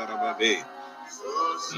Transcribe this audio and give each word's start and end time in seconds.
Andarababe. 0.00 0.64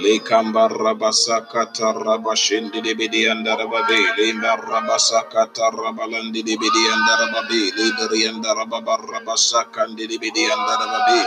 Lekamba 0.03 0.69
rabasakata 0.71 1.93
rabashindi 1.93 2.79
dibidi 2.83 3.27
andarababe. 3.27 3.99
Lemba 4.19 4.57
rabasakata 4.57 5.71
rabalandi 5.75 6.43
dibidi 6.47 6.83
andarababe. 6.95 7.61
Liberi 7.77 8.29
andarababa 8.31 8.97
rabasakandi 9.03 10.07
dibidi 10.07 10.45
andarababe. 10.55 11.21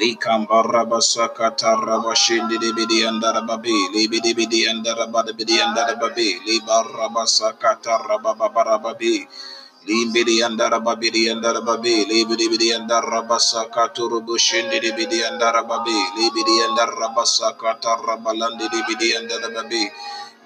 Likamba 0.00 0.62
rabasakata 0.66 1.78
rabashindi 1.78 2.58
dibidi 2.58 3.06
andarababe. 3.06 3.74
Libidi 3.94 4.34
bidi 4.34 4.66
andarabadi 4.68 5.60
andarababe. 5.62 6.28
Liba 6.46 6.82
rabasakata 6.84 7.98
rababarababe. 8.08 9.28
Limbidi 9.88 10.44
andara 10.44 10.76
babidi 10.84 11.32
andara 11.32 11.64
babi, 11.64 12.04
libidi 12.04 12.52
bidi 12.52 12.68
andara 12.76 13.24
basaka 13.24 13.88
turubu 13.96 14.36
shindi 14.36 14.76
bidi 14.92 15.24
andara 15.24 15.64
babi, 15.64 15.96
libidi 16.20 16.60
andara 16.68 17.08
basaka 17.16 17.80
tarabalandi 17.80 18.68
bidi 18.68 19.16
andara 19.16 19.48
babi, 19.48 19.88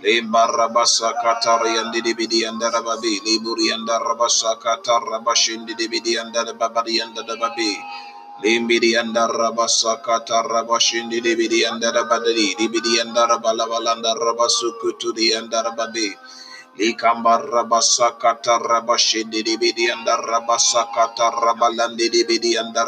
limba 0.06 0.47
rabasaka 0.47 1.42
tarayandi 1.42 2.15
bidi 2.15 2.47
andara 2.47 2.78
babi, 2.87 3.19
liburi 3.27 3.75
andara 3.75 4.15
basaka 4.15 4.78
tarabashindi 4.87 5.75
bidi 5.91 6.14
andara 6.14 6.55
babadi 6.55 7.03
andara 7.03 7.34
babi. 7.34 7.75
Limbidi 8.42 8.95
andara 8.95 9.51
basaka 9.51 10.23
tarabashindi 10.23 11.19
bidi 11.23 11.66
andara 11.66 12.06
badari, 12.06 12.55
libidi 12.59 13.03
andara 13.03 13.42
balabalanda 13.42 14.14
rabasuku 14.14 14.95
to 14.98 15.11
the 15.12 15.34
andara 16.74 16.74
babi. 16.74 16.78
Likamba 16.78 17.38
rabasakata 17.42 18.59
rabashindi 18.59 19.42
dibidi 19.42 19.91
and 19.91 20.06
rabasakata 20.06 21.30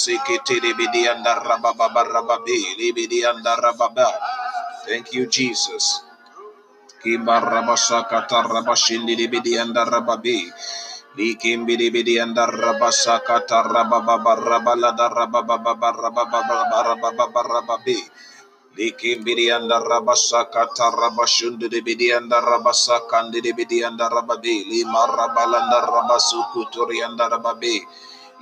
Libidi 2.78 3.24
and. 3.24 3.46
Thank 4.88 5.12
you, 5.14 5.26
Jesus. 5.26 6.02
Kimba 7.04 7.40
rabasakata 7.40 8.42
rabashindi 8.44 9.16
dibidi 9.16 9.60
and. 9.60 9.76
Likimbidi 11.16 11.88
bidi 11.88 12.20
and 12.20 12.36
rabasaka 12.36 13.48
tarababa 13.48 14.20
rabala 14.36 14.92
darababa 14.92 15.56
rababa 15.56 16.80
rababa 16.84 17.42
rababi. 17.42 17.96
Likimbidi 18.76 19.48
and 19.48 19.70
rabasaka 19.70 20.68
tarabashundu 20.76 21.72
bidi 21.72 22.12
and 22.16 22.30
rabasaka 22.30 23.20
and 23.24 23.34
bidi 23.34 23.80
and 23.86 23.98
turi 26.70 27.00
and 27.04 27.18
rababi. 27.18 27.80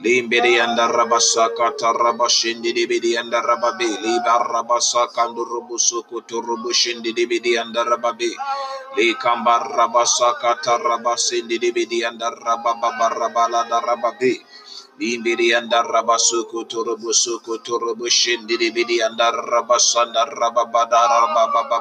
Limbidi 0.03 0.59
and 0.59 0.75
rabasaka 0.77 1.79
tarabashindi 1.79 2.75
bidi 2.75 3.15
and 3.17 3.31
rababi. 3.31 3.87
Liba 4.03 4.43
rabasaka 4.43 5.31
and 5.31 5.39
rubusuku 5.39 6.19
turubushindi 6.27 7.15
bidi 7.15 7.55
and 7.63 7.71
the 7.73 7.85
rababi. 7.87 8.27
Likamba 8.99 9.63
rabasaka 9.71 10.59
tarabasindi 10.67 11.61
dibidi 11.63 12.03
and 12.03 12.19
rabababa 12.21 13.71
da 13.71 13.79
rababi. 13.81 14.35
Limbidi 15.01 15.57
and 15.57 15.71
rabasuku 15.71 16.67
turubusuku 16.67 17.63
turubushindi 17.63 18.59
dibidi 18.59 18.99
and 19.01 19.17
rabasanda 19.21 20.27
rababada 20.27 21.07
rabababa 21.07 21.79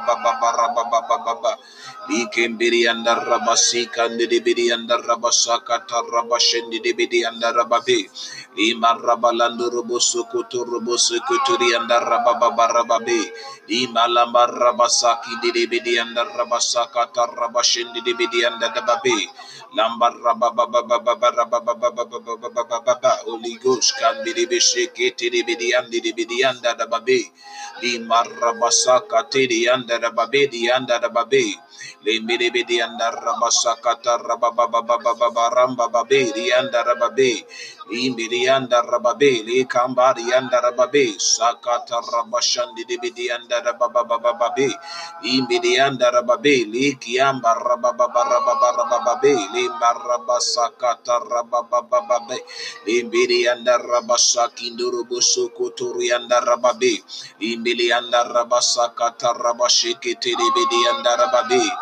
Likimbidi 2.09 2.89
and 2.89 3.05
rabasika 3.07 4.05
and 4.11 4.19
dibidi 4.19 4.73
and 4.73 4.89
rabasaka 4.89 5.87
tarabashindi 5.87 6.83
dibidi 6.83 7.23
and 7.27 7.41
rababi. 7.41 8.09
Lima 8.57 8.97
rabalandu 8.99 9.71
rubusuku 9.71 10.43
turubusuku 10.51 11.35
turi 11.47 11.75
and 11.75 11.89
rabababa 11.89 12.67
rababi. 12.75 13.23
Lima 13.69 14.07
lamba 14.09 14.47
rabasaki 14.51 15.39
dibidi 15.43 16.01
and 16.01 16.17
rabasaka 16.17 17.13
tarabashindi 17.15 18.01
dibidi 18.03 18.45
and 18.47 18.61
dababi. 18.61 19.27
Lamba 19.77 20.11
rabababa 20.11 21.15
Holy 23.25 23.55
Ghost 23.63 23.93
can 23.99 24.25
be 24.25 24.33
dibishiki 24.33 25.15
dibidi 25.15 25.71
and 25.77 25.93
dibidi 25.93 26.43
and 26.43 26.59
dababi. 26.63 27.23
Lima 27.83 28.23
rabasaka 28.27 29.29
tidi 29.31 29.67
and 29.73 29.87
dababi 29.89 30.51
di 30.51 30.69
and 30.69 30.87
dababi. 31.83 32.03
Limbidi 32.05 32.79
and 32.81 32.99
rabasaka 32.99 34.01
tarabababa 34.01 35.49
ramba 35.53 35.91
babi 35.91 36.31
di 36.33 36.51
and 36.51 36.69
dababi. 36.71 37.43
Limbidi 37.91 38.47
and 38.49 38.69
rababi. 38.69 39.43
Likambadi 39.43 40.31
and 40.35 40.49
rababi. 40.51 41.15
Sakata 41.17 42.01
rabashandi 42.01 42.85
dibidi 42.87 43.29
and 43.33 43.49
dababababi. 43.49 44.71
Limbidi 45.23 45.77
and 45.79 45.99
rababi. 45.99 46.65
Likiamba 46.71 47.53
rabababarababababi. 47.55 49.35
Limba 49.53 49.93
rabasakata 49.93 51.19
rababababi. 51.29 52.37
Limbidi 52.87 53.47
and 53.51 53.67
rabasaki 53.67 54.71
ndurubusuku 54.75 55.71
turi 55.75 56.11
and 56.15 56.29
rababi. 56.31 57.01
Limbidi 57.41 57.91
and 57.91 58.13
rabasakata 58.13 59.33
rabashiki 59.35 60.15
tidibidi 60.19 60.81
and 60.89 61.05
rababi. 61.05 61.59
Limba 61.61 61.72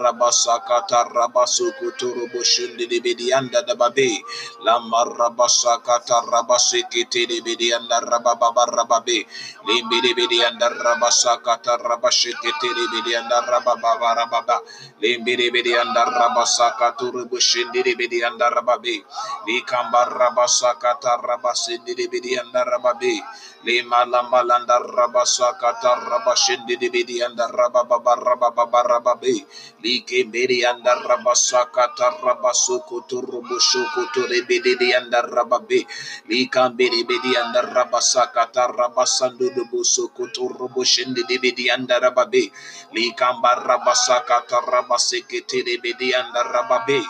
rabasakata 0.00 1.08
rabasuku 1.12 1.92
turubushindi 1.98 2.86
dibidi 2.88 3.32
and 3.32 3.50
dababi. 3.50 4.20
Lamba 4.64 5.04
rabasakata 5.04 6.22
rabasiki 6.26 7.06
tidibidi 7.10 7.74
and 7.74 7.90
rabababarababi. 7.90 9.24
Limbidi 9.68 10.14
bidi 10.14 10.40
and 10.46 10.60
rabasakata 10.60 11.78
rabashiki 11.82 12.50
tidibidi 12.60 13.14
and 13.18 13.30
rabababarababa. 13.30 14.60
Limbidi 15.02 15.50
bidi 15.50 15.74
and 15.80 15.94
rabasakata 15.96 17.10
rubushindi 17.12 17.82
dibidi 17.84 18.26
and 18.26 18.40
rababi. 18.40 19.02
Likamba 19.48 20.06
rabasakata 20.08 21.22
rabasindi 21.22 21.94
dibidi 21.96 22.38
and 22.38 22.52
rababi. 22.54 23.20
Lima 23.66 24.04
lamba 24.06 24.44
landa 24.46 24.78
rabasakata 24.78 26.06
rabashindi 26.06 26.78
dibidi 26.78 27.18
and 27.24 27.34
rabababarabababi. 27.38 29.42
Liki 29.82 30.30
bidi 30.30 30.62
and 30.64 30.84
rabasakata 30.86 32.22
rabasuku 32.22 33.02
turubushuku 33.10 34.06
turibidi 34.14 34.94
and 34.96 35.10
rababi. 35.12 35.82
Lika 36.30 36.70
bidi 36.70 37.02
bidi 37.02 37.34
and 37.34 37.54
rabasakata 37.56 38.70
rabasandu 38.78 39.50
dubusuku 39.56 40.30
turubushindi 40.30 41.26
dibidi 41.26 41.66
and 41.74 41.88
rababi. 41.88 42.52
Likamba 42.94 43.56
rabasakata 43.58 44.62
rabasikiti 44.70 45.64
dibidi 45.66 46.14
and 46.14 46.30
rababi. 46.34 47.02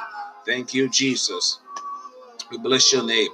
Thank 0.47 0.73
you, 0.75 0.89
Jesus. 0.89 1.59
We 2.51 2.59
bless 2.59 2.93
your 2.95 3.05
name. 3.05 3.29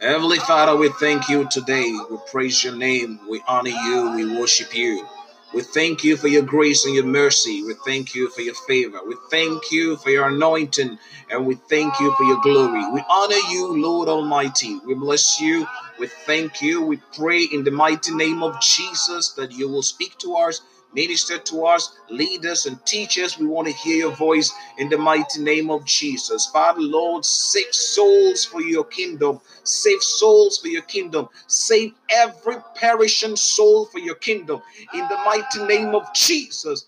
Heavenly 0.00 0.38
Father, 0.38 0.76
we 0.76 0.90
thank 1.00 1.28
you 1.28 1.48
today. 1.50 1.92
We 2.08 2.18
praise 2.30 2.62
your 2.62 2.76
name. 2.76 3.18
We 3.28 3.42
honor 3.48 3.70
you. 3.70 4.12
We 4.14 4.38
worship 4.38 4.72
you. 4.76 5.04
We 5.52 5.62
thank 5.62 6.04
you 6.04 6.16
for 6.16 6.28
your 6.28 6.44
grace 6.44 6.84
and 6.86 6.94
your 6.94 7.04
mercy. 7.06 7.64
We 7.64 7.74
thank 7.84 8.14
you 8.14 8.30
for 8.30 8.42
your 8.42 8.54
favor. 8.68 9.00
We 9.04 9.16
thank 9.32 9.72
you 9.72 9.96
for 9.96 10.10
your 10.10 10.28
anointing 10.28 11.00
and 11.32 11.46
we 11.46 11.56
thank 11.68 11.98
you 11.98 12.14
for 12.16 12.22
your 12.24 12.40
glory. 12.42 12.88
We 12.92 13.02
honor 13.10 13.42
you, 13.50 13.82
Lord 13.82 14.08
Almighty. 14.08 14.78
We 14.86 14.94
bless 14.94 15.40
you. 15.40 15.66
We 15.98 16.06
thank 16.06 16.62
you. 16.62 16.80
We 16.82 16.98
pray 17.16 17.42
in 17.52 17.64
the 17.64 17.72
mighty 17.72 18.14
name 18.14 18.44
of 18.44 18.60
Jesus 18.60 19.30
that 19.30 19.50
you 19.50 19.68
will 19.68 19.82
speak 19.82 20.16
to 20.18 20.36
us, 20.36 20.60
minister 20.94 21.38
to 21.38 21.66
us, 21.66 21.92
lead 22.10 22.44
us, 22.46 22.66
and 22.66 22.84
teach 22.86 23.18
us. 23.18 23.38
We 23.38 23.46
want 23.46 23.68
to 23.68 23.74
hear 23.74 23.96
your 23.96 24.16
voice 24.16 24.52
in 24.78 24.88
the 24.88 24.98
mighty 24.98 25.42
name 25.42 25.70
of 25.70 25.84
Jesus. 25.84 26.46
Father, 26.46 26.80
Lord, 26.80 27.24
save 27.24 27.72
souls 27.74 28.44
for 28.44 28.62
your 28.62 28.84
kingdom. 28.84 29.40
Save 29.64 30.02
souls 30.02 30.58
for 30.58 30.68
your 30.68 30.82
kingdom. 30.82 31.28
Save 31.46 31.94
every 32.10 32.56
perishing 32.74 33.36
soul 33.36 33.86
for 33.86 33.98
your 33.98 34.16
kingdom. 34.16 34.62
In 34.94 35.00
the 35.08 35.16
mighty 35.24 35.64
name 35.66 35.94
of 35.94 36.12
Jesus. 36.14 36.86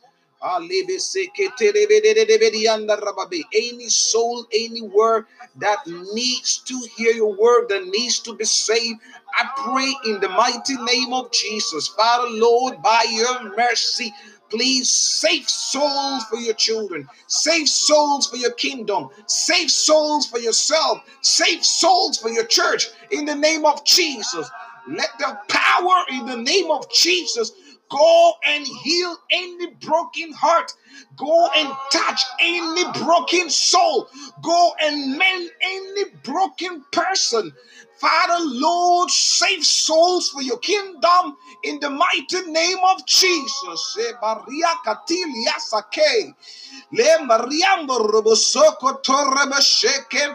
Any 3.55 3.89
soul, 3.89 4.47
anywhere 4.55 5.27
that 5.59 5.87
needs 6.15 6.59
to 6.67 6.81
hear 6.97 7.13
your 7.13 7.35
word, 7.35 7.69
that 7.71 7.87
needs 7.87 8.21
to 8.21 8.35
be 8.35 8.45
saved, 8.45 9.01
I 9.35 9.49
pray 9.57 10.13
in 10.13 10.21
the 10.21 10.29
mighty 10.31 10.77
name 10.77 11.13
of 11.15 11.33
Jesus. 11.33 11.89
Father, 11.89 12.29
Lord, 12.31 12.83
by 12.83 13.05
your 13.11 13.57
mercy, 13.57 14.13
Please 14.51 14.91
save 14.93 15.49
souls 15.49 16.25
for 16.25 16.37
your 16.37 16.55
children, 16.55 17.09
save 17.27 17.69
souls 17.69 18.27
for 18.29 18.37
your 18.37 18.53
kingdom, 18.53 19.09
save 19.27 19.71
souls 19.71 20.27
for 20.27 20.39
yourself, 20.39 20.99
save 21.23 21.65
souls 21.65 22.19
for 22.19 22.31
your 22.31 22.45
church 22.47 22.89
in 23.11 23.25
the 23.25 23.35
name 23.35 23.65
of 23.65 23.85
Jesus. 23.85 24.51
Let 24.89 25.11
the 25.19 25.39
power 25.49 26.05
in 26.11 26.27
the 26.27 26.37
name 26.37 26.71
of 26.71 26.91
Jesus 26.93 27.53
Go 27.91 28.33
and 28.47 28.67
heal 28.67 29.17
any 29.33 29.69
broken 29.83 30.33
heart. 30.33 30.73
Go 31.17 31.49
and 31.57 31.69
touch 31.93 32.23
any 32.41 32.85
broken 33.05 33.51
soul. 33.51 34.09
Go 34.43 34.73
and 34.83 35.19
mend 35.19 35.51
any 35.63 36.05
broken 36.25 36.85
person. 36.93 37.53
Father, 38.01 38.45
Lord, 38.45 39.11
save 39.11 39.65
souls 39.65 40.31
for 40.31 40.43
your 40.43 40.59
kingdom 40.59 41.37
in 41.65 41.81
the 41.81 41.91
mighty 41.91 42.43
name 42.51 42.79
of 42.95 43.07
Jesus. 43.07 43.99
Eh, 44.01 44.13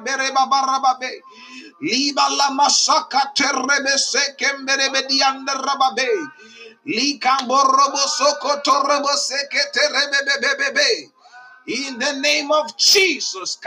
Berebabarababe. 0.05 1.11
Liba 1.81 2.27
la 2.37 2.49
masaka 2.51 3.33
dianda 5.09 5.53
rababe. 5.55 6.09
In 6.85 7.19
the 11.99 12.13
name 12.21 12.51
of 12.51 12.77
Jesus. 12.77 13.57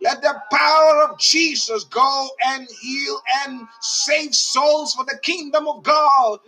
Let 0.00 0.22
the 0.22 0.34
power 0.52 1.08
of 1.10 1.18
Jesus 1.18 1.84
go 1.84 2.28
and 2.46 2.68
heal 2.80 3.20
and 3.46 3.66
save 3.80 4.34
souls 4.34 4.94
for 4.94 5.04
the 5.06 5.18
kingdom 5.22 5.66
of 5.68 5.82
God. 5.82 6.38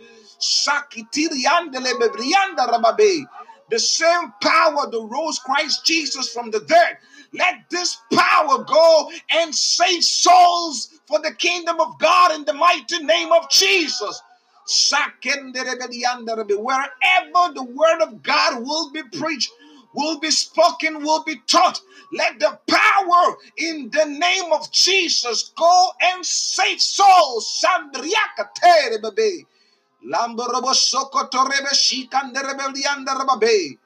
The 3.69 3.79
same 3.79 4.33
power 4.41 4.89
that 4.91 5.07
rose 5.11 5.39
Christ 5.39 5.85
Jesus 5.85 6.33
from 6.33 6.51
the 6.51 6.59
dead. 6.61 6.97
Let 7.33 7.69
this 7.69 7.97
power 8.13 8.63
go 8.63 9.11
and 9.31 9.53
save 9.55 10.03
souls 10.03 10.89
for 11.07 11.19
the 11.21 11.33
kingdom 11.33 11.79
of 11.79 11.97
God 11.99 12.31
in 12.33 12.45
the 12.45 12.53
mighty 12.53 13.03
name 13.03 13.31
of 13.31 13.49
Jesus. 13.49 14.21
Wherever 14.89 15.13
the 17.53 17.63
word 17.75 18.01
of 18.01 18.23
God 18.23 18.63
will 18.65 18.89
be 18.91 19.03
preached, 19.03 19.51
will 19.95 20.19
be 20.19 20.31
spoken, 20.31 21.03
will 21.03 21.23
be 21.23 21.37
taught. 21.47 21.81
Let 22.13 22.39
the 22.39 22.59
power 22.67 23.35
in 23.57 23.89
the 23.91 24.05
name 24.05 24.51
of 24.53 24.71
Jesus 24.71 25.51
go 25.57 25.89
and 26.01 26.25
save 26.25 26.81
souls. 26.81 27.63
Lamborobo 30.05 30.73
sokotorebe 30.73 31.73
shikanderebe 31.73 32.73
lianderebe. 32.73 33.77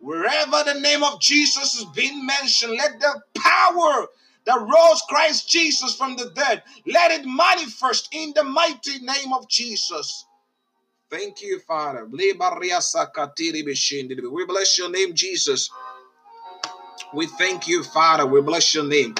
Wherever 0.00 0.64
the 0.64 0.80
name 0.80 1.04
of 1.04 1.20
Jesus 1.20 1.76
is 1.76 1.84
being 1.94 2.26
mentioned, 2.26 2.72
let 2.72 2.98
the 2.98 3.20
power 3.38 4.08
that 4.44 4.60
rose 4.60 5.02
Christ 5.08 5.48
Jesus 5.48 5.94
from 5.94 6.16
the 6.16 6.30
dead, 6.34 6.64
let 6.86 7.12
it 7.12 7.24
manifest 7.24 8.08
in 8.12 8.32
the 8.34 8.42
mighty 8.42 8.98
name 8.98 9.32
of 9.32 9.48
Jesus. 9.48 10.24
Thank 11.10 11.42
you, 11.42 11.60
Father. 11.60 12.06
We 12.06 12.32
bless 12.34 12.94
your 14.78 14.90
name, 14.90 15.14
Jesus. 15.14 15.70
We 17.14 17.26
thank 17.26 17.68
you, 17.68 17.84
Father. 17.84 18.26
We 18.26 18.40
bless 18.40 18.74
your 18.74 18.84
name. 18.84 19.14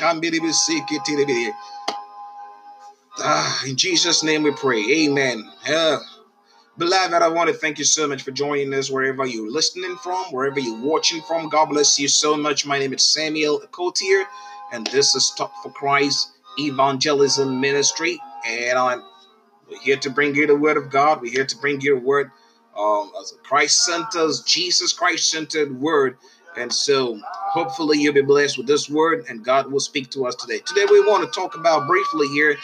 Ah, 3.19 3.62
in 3.67 3.77
Jesus' 3.77 4.25
name 4.25 4.43
we 4.43 4.53
pray. 4.53 4.83
Amen. 5.05 5.49
Yeah. 5.69 5.99
Beloved, 6.79 7.21
I 7.21 7.29
want 7.29 7.51
to 7.51 7.55
thank 7.55 7.79
you 7.79 7.85
so 7.85 8.09
much 8.09 8.23
for 8.23 8.31
joining 8.31 8.73
us 8.73 8.91
wherever 8.91 9.27
you're 9.27 9.51
listening 9.51 9.95
from, 9.97 10.25
wherever 10.31 10.59
you're 10.59 10.81
watching 10.81 11.21
from. 11.21 11.51
God 11.51 11.67
bless 11.67 11.99
you 11.99 12.09
so 12.09 12.35
much. 12.35 12.65
My 12.65 12.79
name 12.79 12.95
is 12.95 13.03
Samuel 13.03 13.61
Akotia, 13.61 14.25
and 14.73 14.87
this 14.87 15.15
is 15.15 15.35
Talk 15.37 15.53
for 15.63 15.71
Christ 15.71 16.31
Evangelism 16.59 17.61
Ministry. 17.61 18.19
And 18.49 18.79
I'm 18.79 19.03
here 19.83 19.99
to 19.99 20.09
bring 20.09 20.35
you 20.35 20.47
the 20.47 20.57
Word 20.57 20.79
of 20.79 20.89
God. 20.89 21.21
We're 21.21 21.31
here 21.31 21.45
to 21.45 21.57
bring 21.59 21.83
you 21.83 21.99
a 21.99 22.01
word 22.01 22.31
um, 22.75 23.13
as 23.21 23.33
a 23.33 23.37
Christ 23.47 23.85
centered, 23.85 24.33
Jesus 24.47 24.95
Christ 24.95 25.31
centered 25.31 25.79
word. 25.79 26.17
And 26.57 26.73
so, 26.73 27.21
hopefully, 27.25 27.99
you'll 27.99 28.15
be 28.15 28.23
blessed 28.23 28.57
with 28.57 28.67
this 28.67 28.89
word, 28.89 29.27
and 29.29 29.45
God 29.45 29.71
will 29.71 29.81
speak 29.81 30.11
to 30.13 30.27
us 30.27 30.35
today. 30.37 30.61
Today, 30.61 30.87
we 30.91 31.01
want 31.01 31.31
to 31.31 31.39
talk 31.39 31.55
about 31.55 31.87
briefly 31.87 32.29
here 32.29 32.57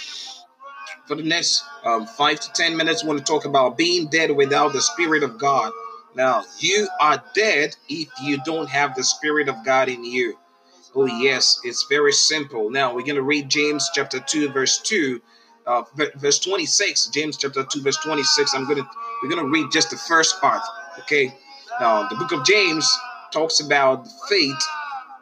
for 1.08 1.16
the 1.16 1.22
next 1.22 1.64
um, 1.84 2.06
five 2.06 2.38
to 2.38 2.52
ten 2.52 2.76
minutes, 2.76 3.02
we 3.02 3.08
want 3.08 3.18
to 3.18 3.24
talk 3.24 3.46
about 3.46 3.78
being 3.78 4.08
dead 4.08 4.30
without 4.30 4.72
the 4.74 4.82
Spirit 4.82 5.22
of 5.22 5.38
God. 5.38 5.72
Now, 6.14 6.44
you 6.58 6.86
are 7.00 7.22
dead 7.34 7.74
if 7.88 8.08
you 8.22 8.38
don't 8.44 8.68
have 8.68 8.94
the 8.94 9.02
Spirit 9.02 9.48
of 9.48 9.64
God 9.64 9.88
in 9.88 10.04
you. 10.04 10.38
Oh, 10.94 11.06
yes, 11.06 11.60
it's 11.64 11.86
very 11.88 12.12
simple. 12.12 12.70
Now, 12.70 12.94
we're 12.94 13.02
going 13.02 13.16
to 13.16 13.22
read 13.22 13.48
James 13.48 13.90
chapter 13.94 14.20
2, 14.20 14.50
verse 14.50 14.78
2, 14.80 15.20
uh, 15.66 15.82
verse 16.16 16.38
26. 16.40 17.06
James 17.08 17.36
chapter 17.36 17.64
2, 17.64 17.82
verse 17.82 17.96
26. 17.98 18.54
I'm 18.54 18.66
to, 18.66 18.88
we're 19.22 19.30
going 19.30 19.42
to 19.44 19.50
read 19.50 19.70
just 19.72 19.90
the 19.90 19.96
first 19.96 20.40
part. 20.40 20.62
Okay. 21.00 21.34
Now, 21.80 22.08
the 22.08 22.16
book 22.16 22.32
of 22.32 22.44
James 22.44 22.88
talks 23.32 23.60
about 23.60 24.06
faith, 24.28 24.62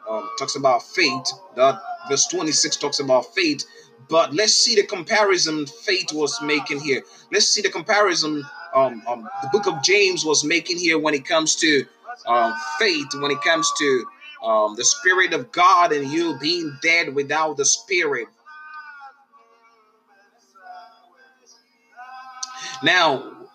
um, 0.09 0.29
talks 0.39 0.55
about 0.55 0.83
faith. 0.83 1.27
that 1.55 1.81
verse 2.09 2.27
26 2.27 2.77
talks 2.77 2.99
about 2.99 3.33
faith 3.35 3.65
but 4.09 4.33
let's 4.33 4.53
see 4.53 4.75
the 4.75 4.83
comparison 4.83 5.65
faith 5.65 6.13
was 6.13 6.41
making 6.41 6.79
here. 6.79 7.03
Let's 7.31 7.47
see 7.47 7.61
the 7.61 7.69
comparison 7.69 8.43
um, 8.73 9.01
um, 9.07 9.29
the 9.41 9.49
book 9.51 9.67
of 9.67 9.81
James 9.81 10.23
was 10.25 10.43
making 10.43 10.77
here 10.77 10.99
when 10.99 11.13
it 11.13 11.25
comes 11.25 11.55
to 11.57 11.85
um, 12.27 12.53
faith, 12.79 13.07
when 13.15 13.31
it 13.31 13.41
comes 13.41 13.71
to 13.79 14.05
um, 14.43 14.75
the 14.75 14.83
Spirit 14.85 15.33
of 15.33 15.51
God 15.51 15.91
and 15.91 16.11
you 16.11 16.37
being 16.39 16.77
dead 16.81 17.13
without 17.13 17.57
the 17.57 17.65
Spirit. 17.65 18.27
Now, 22.83 23.47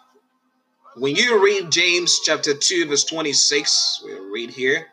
when 0.96 1.14
you 1.14 1.43
read 1.43 1.70
James 1.70 2.20
chapter 2.25 2.55
2, 2.55 2.87
verse 2.87 3.05
26, 3.05 4.02
we'll 4.05 4.31
read 4.31 4.50
here. 4.50 4.88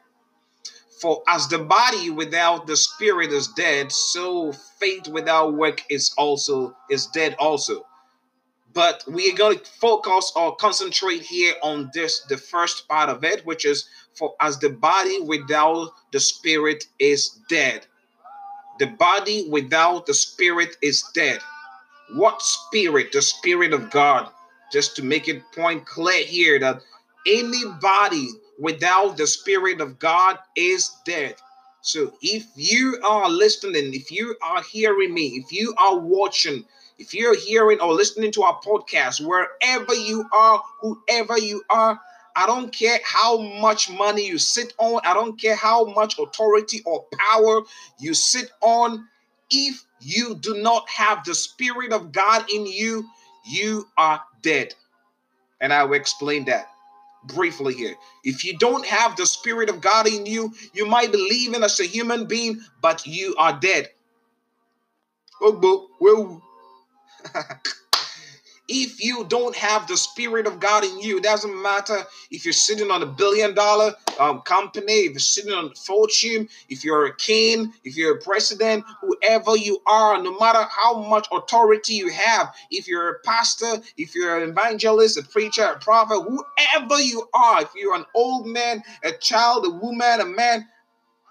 For 1.02 1.24
as 1.28 1.48
the 1.48 1.60
body 1.60 2.10
without 2.10 2.68
the 2.68 2.76
spirit 2.76 3.32
is 3.32 3.48
dead, 3.48 3.92
so 3.92 4.52
faith 4.80 5.08
without 5.08 5.54
work 5.54 5.84
is 5.90 6.14
also 6.18 6.76
is 6.90 7.08
dead 7.08 7.36
also. 7.40 7.86
But 8.74 9.04
we 9.08 9.32
are 9.32 9.38
going 9.38 9.60
to 9.60 9.66
focus 9.66 10.32
or 10.36 10.56
concentrate 10.56 11.22
here 11.22 11.56
on 11.64 11.90
this, 11.94 12.22
the 12.30 12.38
first 12.38 12.88
part 12.88 13.10
of 13.10 13.24
it, 13.24 13.46
which 13.46 13.66
is 13.66 13.88
for 14.14 14.36
as 14.42 14.60
the 14.60 14.70
body 14.70 15.22
without 15.22 15.92
the 16.12 16.20
spirit 16.20 16.86
is 17.00 17.40
dead. 17.50 17.88
The 18.80 18.88
body 18.88 19.48
without 19.50 20.06
the 20.06 20.14
spirit 20.14 20.78
is 20.82 21.04
dead. 21.14 21.40
What 22.14 22.42
spirit? 22.42 23.12
The 23.12 23.22
spirit 23.22 23.74
of 23.74 23.90
God. 23.90 24.30
Just 24.72 24.96
to 24.98 25.04
make 25.04 25.28
it 25.28 25.44
point 25.54 25.86
clear 25.86 26.24
here 26.24 26.60
that 26.60 26.82
anybody 27.28 28.30
without 28.60 29.18
the 29.18 29.26
Spirit 29.26 29.82
of 29.82 29.98
God 29.98 30.38
is 30.56 30.98
dead. 31.06 31.36
So 31.82 32.14
if 32.22 32.46
you 32.56 33.00
are 33.04 33.30
listening, 33.30 33.94
if 33.94 34.12
you 34.12 34.36
are 34.44 34.62
hearing 34.62 35.14
me, 35.14 35.44
if 35.44 35.52
you 35.52 35.74
are 35.78 35.98
watching, 35.98 36.66
if 36.98 37.14
you're 37.14 37.38
hearing 37.38 37.80
or 37.80 37.94
listening 37.94 38.32
to 38.34 38.44
our 38.44 38.60
podcast, 38.62 39.26
wherever 39.26 39.94
you 39.94 40.26
are, 40.34 40.62
whoever 40.82 41.38
you 41.38 41.64
are, 41.70 42.00
I 42.36 42.46
don't 42.46 42.72
care 42.72 43.00
how 43.04 43.40
much 43.40 43.90
money 43.90 44.28
you 44.28 44.38
sit 44.38 44.74
on, 44.78 45.02
I 45.06 45.14
don't 45.14 45.40
care 45.40 45.56
how 45.56 45.86
much 45.86 46.20
authority 46.20 46.82
or 46.86 47.06
power 47.14 47.62
you 47.98 48.14
sit 48.14 48.52
on. 48.62 49.08
If 49.50 49.84
you 50.02 50.36
do 50.36 50.62
not 50.62 50.88
have 50.90 51.24
the 51.24 51.34
Spirit 51.34 51.94
of 51.94 52.12
God 52.12 52.46
in 52.52 52.66
you, 52.66 53.06
you 53.46 53.88
are 53.98 54.22
dead. 54.42 54.76
And 55.62 55.74
I 55.74 55.86
will 55.86 55.96
explain 55.96 56.46
that 56.46 56.70
briefly 57.26 57.74
here. 57.76 57.96
If 58.24 58.44
you 58.46 58.58
don't 58.58 58.86
have 58.86 59.16
the 59.16 59.26
Spirit 59.26 59.70
of 59.70 59.82
God 59.82 60.08
in 60.08 60.26
you, 60.26 60.54
you 60.74 60.86
might 60.86 61.12
believe 61.12 61.54
in 61.54 61.64
as 61.64 61.80
a 61.80 61.86
human 61.86 62.26
being, 62.26 62.62
but 62.82 63.06
you 63.08 63.36
are 63.38 63.60
dead. 63.60 63.90
Oh, 65.42 66.42
if 68.70 69.04
you 69.04 69.26
don't 69.26 69.56
have 69.56 69.88
the 69.88 69.98
spirit 69.98 70.48
of 70.48 70.60
God 70.60 70.86
in 70.86 71.00
you, 71.00 71.18
it 71.18 71.24
doesn't 71.24 71.62
matter 71.62 71.98
if 72.30 72.46
you're 72.46 72.54
sitting 72.54 72.92
on 72.92 73.02
a 73.02 73.06
billion 73.08 73.56
dollar 73.56 73.96
um, 74.20 74.42
company, 74.42 74.94
if 74.94 75.12
you're 75.12 75.20
sitting 75.20 75.52
on 75.54 75.74
fortune, 75.74 76.48
if 76.70 76.86
you're 76.86 77.08
a 77.08 77.16
king, 77.16 77.74
if 77.84 77.98
you're 77.98 78.18
a 78.18 78.22
president, 78.22 78.86
whoever 79.02 79.58
you 79.58 79.82
are, 79.88 80.22
no 80.22 80.38
matter 80.38 80.64
how 80.70 81.02
much 81.02 81.28
authority 81.32 81.94
you 81.96 82.10
have, 82.10 82.54
if 82.70 82.88
you're 82.88 83.10
a 83.10 83.20
pastor, 83.22 83.82
if 83.98 84.14
you're 84.14 84.42
an 84.42 84.50
evangelist, 84.50 85.18
a 85.18 85.24
preacher, 85.24 85.64
a 85.64 85.80
prophet, 85.80 86.22
whoever 86.22 87.02
you 87.02 87.28
are, 87.34 87.64
if 87.64 87.70
you're 87.76 87.96
an 87.96 88.06
old 88.16 88.48
man, 88.48 88.84
a 89.04 89.12
child, 89.14 89.66
a 89.66 89.70
woman, 89.72 90.22
a 90.22 90.26
man, 90.26 90.68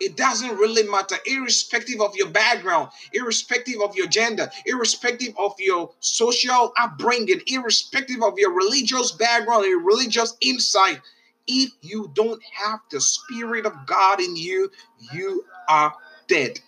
it 0.00 0.16
doesn't 0.16 0.56
really 0.56 0.88
matter, 0.88 1.16
irrespective 1.26 2.00
of 2.00 2.14
your 2.14 2.28
background, 2.28 2.90
irrespective 3.12 3.80
of 3.82 3.96
your 3.96 4.06
gender, 4.06 4.50
irrespective 4.66 5.34
of 5.38 5.54
your 5.58 5.90
social 6.00 6.72
upbringing, 6.78 7.40
irrespective 7.46 8.22
of 8.22 8.38
your 8.38 8.52
religious 8.52 9.12
background, 9.12 9.64
your 9.66 9.82
religious 9.82 10.36
insight. 10.40 11.00
If 11.46 11.70
you 11.80 12.10
don't 12.14 12.42
have 12.52 12.80
the 12.90 13.00
Spirit 13.00 13.66
of 13.66 13.74
God 13.86 14.20
in 14.20 14.36
you, 14.36 14.70
you 15.12 15.44
are 15.68 15.94
dead. 16.28 16.60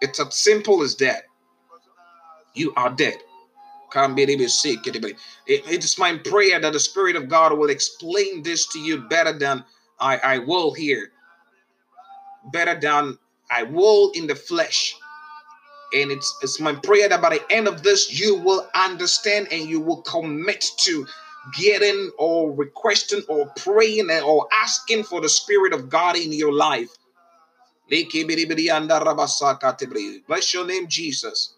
It's 0.00 0.20
as 0.20 0.34
simple 0.34 0.82
as 0.82 0.96
that. 0.96 1.24
You 2.54 2.74
are 2.76 2.90
dead. 2.90 3.18
Can't 3.90 4.14
be 4.14 4.22
able 4.22 4.44
to 4.44 4.50
see 4.50 4.76
anybody. 4.86 5.14
It 5.46 5.84
is 5.84 5.98
my 5.98 6.18
prayer 6.18 6.60
that 6.60 6.72
the 6.72 6.80
Spirit 6.80 7.16
of 7.16 7.28
God 7.28 7.56
will 7.56 7.70
explain 7.70 8.42
this 8.42 8.66
to 8.68 8.78
you 8.78 9.02
better 9.08 9.32
than 9.32 9.64
I, 9.98 10.18
I 10.18 10.38
will 10.38 10.74
here. 10.74 11.12
Better 12.52 12.78
than 12.78 13.18
I 13.50 13.62
will 13.64 14.10
in 14.14 14.26
the 14.26 14.34
flesh. 14.34 14.94
And 15.94 16.10
it's 16.10 16.38
it's 16.42 16.60
my 16.60 16.74
prayer 16.74 17.08
that 17.08 17.22
by 17.22 17.30
the 17.30 17.52
end 17.52 17.66
of 17.66 17.82
this, 17.82 18.20
you 18.20 18.36
will 18.36 18.68
understand 18.74 19.48
and 19.50 19.68
you 19.68 19.80
will 19.80 20.02
commit 20.02 20.64
to 20.78 21.06
getting 21.58 22.10
or 22.18 22.52
requesting 22.52 23.22
or 23.28 23.46
praying 23.56 24.10
or 24.10 24.46
asking 24.52 25.04
for 25.04 25.20
the 25.20 25.28
Spirit 25.28 25.72
of 25.72 25.88
God 25.88 26.16
in 26.16 26.32
your 26.32 26.52
life. 26.52 26.90
Bless 30.26 30.52
your 30.52 30.66
name, 30.66 30.88
Jesus. 30.88 31.54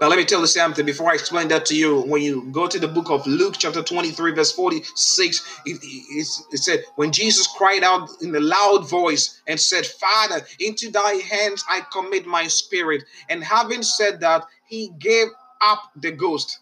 Now, 0.00 0.08
let 0.08 0.18
me 0.18 0.24
tell 0.24 0.40
you 0.40 0.46
something 0.46 0.84
before 0.84 1.10
I 1.10 1.14
explain 1.14 1.48
that 1.48 1.66
to 1.66 1.76
you. 1.76 2.02
When 2.02 2.22
you 2.22 2.48
go 2.52 2.66
to 2.66 2.78
the 2.78 2.88
book 2.88 3.10
of 3.10 3.26
Luke, 3.26 3.54
chapter 3.58 3.82
23, 3.82 4.32
verse 4.32 4.52
46, 4.52 5.60
it, 5.66 5.78
it, 5.82 6.26
it 6.52 6.58
said, 6.58 6.84
When 6.96 7.12
Jesus 7.12 7.46
cried 7.46 7.82
out 7.82 8.08
in 8.20 8.34
a 8.34 8.40
loud 8.40 8.88
voice 8.88 9.40
and 9.46 9.58
said, 9.60 9.86
Father, 9.86 10.40
into 10.58 10.90
thy 10.90 11.14
hands 11.14 11.64
I 11.68 11.82
commit 11.92 12.26
my 12.26 12.46
spirit. 12.46 13.04
And 13.28 13.42
having 13.44 13.82
said 13.82 14.20
that, 14.20 14.44
he 14.66 14.90
gave 14.98 15.28
up 15.62 15.82
the 15.96 16.12
ghost. 16.12 16.58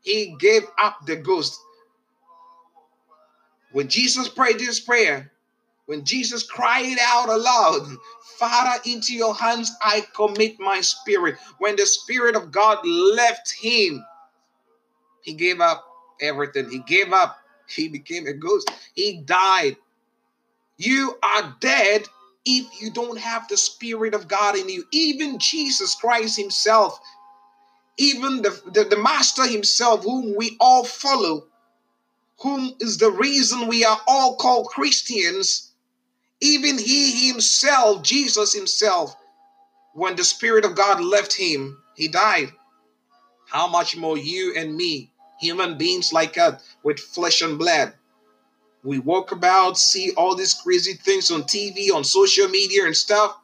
He 0.00 0.36
gave 0.38 0.62
up 0.82 1.06
the 1.06 1.16
ghost. 1.16 1.58
When 3.72 3.88
Jesus 3.88 4.28
prayed 4.28 4.58
this 4.58 4.80
prayer, 4.80 5.32
when 5.86 6.04
Jesus 6.04 6.42
cried 6.42 6.96
out 7.00 7.28
aloud, 7.28 7.86
Father, 8.38 8.80
into 8.86 9.14
your 9.14 9.34
hands 9.34 9.70
I 9.82 10.06
commit 10.14 10.58
my 10.58 10.80
spirit. 10.80 11.36
When 11.58 11.76
the 11.76 11.86
Spirit 11.86 12.36
of 12.36 12.50
God 12.50 12.78
left 12.86 13.52
him, 13.52 14.04
he 15.22 15.34
gave 15.34 15.60
up 15.60 15.84
everything. 16.20 16.70
He 16.70 16.78
gave 16.78 17.12
up. 17.12 17.38
He 17.68 17.88
became 17.88 18.26
a 18.26 18.32
ghost. 18.32 18.70
He 18.94 19.20
died. 19.20 19.76
You 20.76 21.18
are 21.22 21.56
dead 21.60 22.04
if 22.44 22.66
you 22.80 22.90
don't 22.90 23.18
have 23.18 23.48
the 23.48 23.56
Spirit 23.56 24.14
of 24.14 24.28
God 24.28 24.56
in 24.56 24.68
you. 24.68 24.84
Even 24.92 25.38
Jesus 25.38 25.94
Christ 25.94 26.38
Himself, 26.38 26.98
even 27.96 28.42
the, 28.42 28.60
the, 28.72 28.84
the 28.84 28.98
Master 28.98 29.46
Himself, 29.46 30.02
whom 30.02 30.34
we 30.36 30.56
all 30.60 30.84
follow, 30.84 31.46
whom 32.40 32.74
is 32.80 32.98
the 32.98 33.10
reason 33.10 33.66
we 33.66 33.84
are 33.84 34.00
all 34.06 34.36
called 34.36 34.66
Christians 34.66 35.72
even 36.40 36.78
he 36.78 37.28
himself, 37.28 38.02
Jesus 38.02 38.52
himself, 38.52 39.16
when 39.94 40.16
the 40.16 40.24
Spirit 40.24 40.64
of 40.64 40.74
God 40.74 41.00
left 41.00 41.32
him, 41.32 41.78
he 41.94 42.08
died. 42.08 42.52
How 43.48 43.68
much 43.68 43.96
more 43.96 44.18
you 44.18 44.54
and 44.56 44.76
me, 44.76 45.12
human 45.40 45.78
beings 45.78 46.12
like 46.12 46.36
us, 46.36 46.62
with 46.82 46.98
flesh 46.98 47.42
and 47.42 47.58
blood? 47.58 47.94
We 48.82 48.98
walk 48.98 49.32
about, 49.32 49.78
see 49.78 50.12
all 50.16 50.34
these 50.34 50.54
crazy 50.54 50.94
things 50.94 51.30
on 51.30 51.44
TV, 51.44 51.90
on 51.94 52.04
social 52.04 52.48
media, 52.48 52.84
and 52.84 52.96
stuff. 52.96 53.38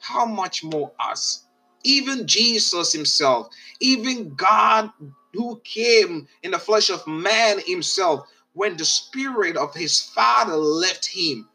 How 0.00 0.26
much 0.26 0.64
more 0.64 0.92
us? 1.00 1.44
Even 1.84 2.26
Jesus 2.26 2.92
himself, 2.92 3.48
even 3.80 4.34
God 4.34 4.90
who 5.32 5.60
came 5.64 6.28
in 6.42 6.50
the 6.50 6.58
flesh 6.58 6.90
of 6.90 7.06
man 7.06 7.58
himself, 7.64 8.28
when 8.52 8.76
the 8.76 8.84
spirit 8.84 9.56
of 9.56 9.74
his 9.74 10.00
father 10.00 10.56
left 10.56 11.06
him, 11.06 11.48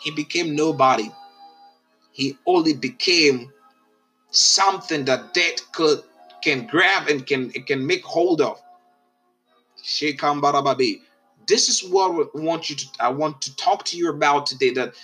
he 0.00 0.10
became 0.10 0.56
nobody. 0.56 1.10
He 2.12 2.38
only 2.46 2.74
became 2.74 3.52
something 4.30 5.04
that 5.06 5.34
death 5.34 5.70
could 5.72 6.02
can 6.42 6.66
grab 6.66 7.08
and 7.08 7.26
can 7.26 7.50
can 7.50 7.86
make 7.86 8.04
hold 8.04 8.40
of. 8.40 8.60
This 11.46 11.68
is 11.68 11.82
what 11.84 12.28
I 12.34 12.38
want 12.38 12.70
you 12.70 12.76
to 12.76 12.86
I 13.00 13.08
want 13.08 13.42
to 13.42 13.56
talk 13.56 13.84
to 13.86 13.96
you 13.96 14.10
about 14.10 14.46
today. 14.46 14.72
That 14.72 14.94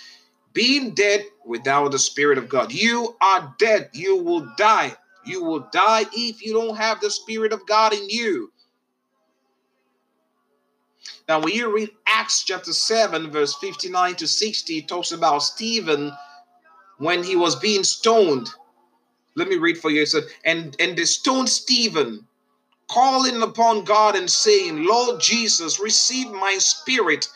being 0.53 0.95
dead 0.95 1.25
without 1.45 1.91
the 1.91 1.99
Spirit 1.99 2.37
of 2.37 2.49
God. 2.49 2.71
You 2.71 3.15
are 3.21 3.53
dead. 3.59 3.89
You 3.93 4.17
will 4.23 4.47
die. 4.57 4.95
You 5.25 5.43
will 5.43 5.67
die 5.71 6.05
if 6.13 6.43
you 6.43 6.53
don't 6.53 6.77
have 6.77 6.99
the 7.01 7.11
Spirit 7.11 7.53
of 7.53 7.65
God 7.67 7.93
in 7.93 8.09
you. 8.09 8.51
Now, 11.27 11.41
when 11.41 11.53
you 11.53 11.73
read 11.73 11.89
Acts 12.07 12.43
chapter 12.43 12.71
7, 12.71 13.29
verse 13.31 13.53
59 13.55 14.15
to 14.15 14.27
60, 14.27 14.77
it 14.77 14.87
talks 14.87 15.11
about 15.11 15.39
Stephen 15.39 16.13
when 16.99 17.21
he 17.21 17.35
was 17.35 17.55
being 17.57 17.83
stoned. 17.83 18.49
Let 19.35 19.49
me 19.49 19.57
read 19.57 19.77
for 19.77 19.91
you. 19.91 20.03
It 20.03 20.07
said, 20.07 20.23
and, 20.45 20.75
and 20.79 20.97
they 20.97 21.03
stoned 21.03 21.49
Stephen, 21.49 22.25
calling 22.87 23.41
upon 23.41 23.83
God 23.83 24.15
and 24.15 24.29
saying, 24.29 24.85
Lord 24.85 25.19
Jesus, 25.19 25.81
receive 25.81 26.31
my 26.31 26.57
spirit. 26.59 27.27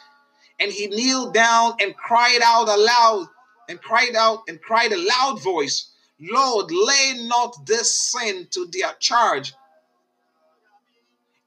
And 0.59 0.71
he 0.71 0.87
kneeled 0.87 1.33
down 1.33 1.73
and 1.81 1.95
cried 1.95 2.39
out 2.43 2.69
aloud, 2.69 3.27
and 3.67 3.81
cried 3.81 4.15
out 4.15 4.43
and 4.47 4.61
cried 4.61 4.93
a 4.93 4.97
loud 4.97 5.41
voice, 5.43 5.91
Lord, 6.19 6.71
lay 6.71 7.13
not 7.27 7.65
this 7.65 7.93
sin 7.93 8.47
to 8.51 8.67
their 8.71 8.93
charge. 8.99 9.53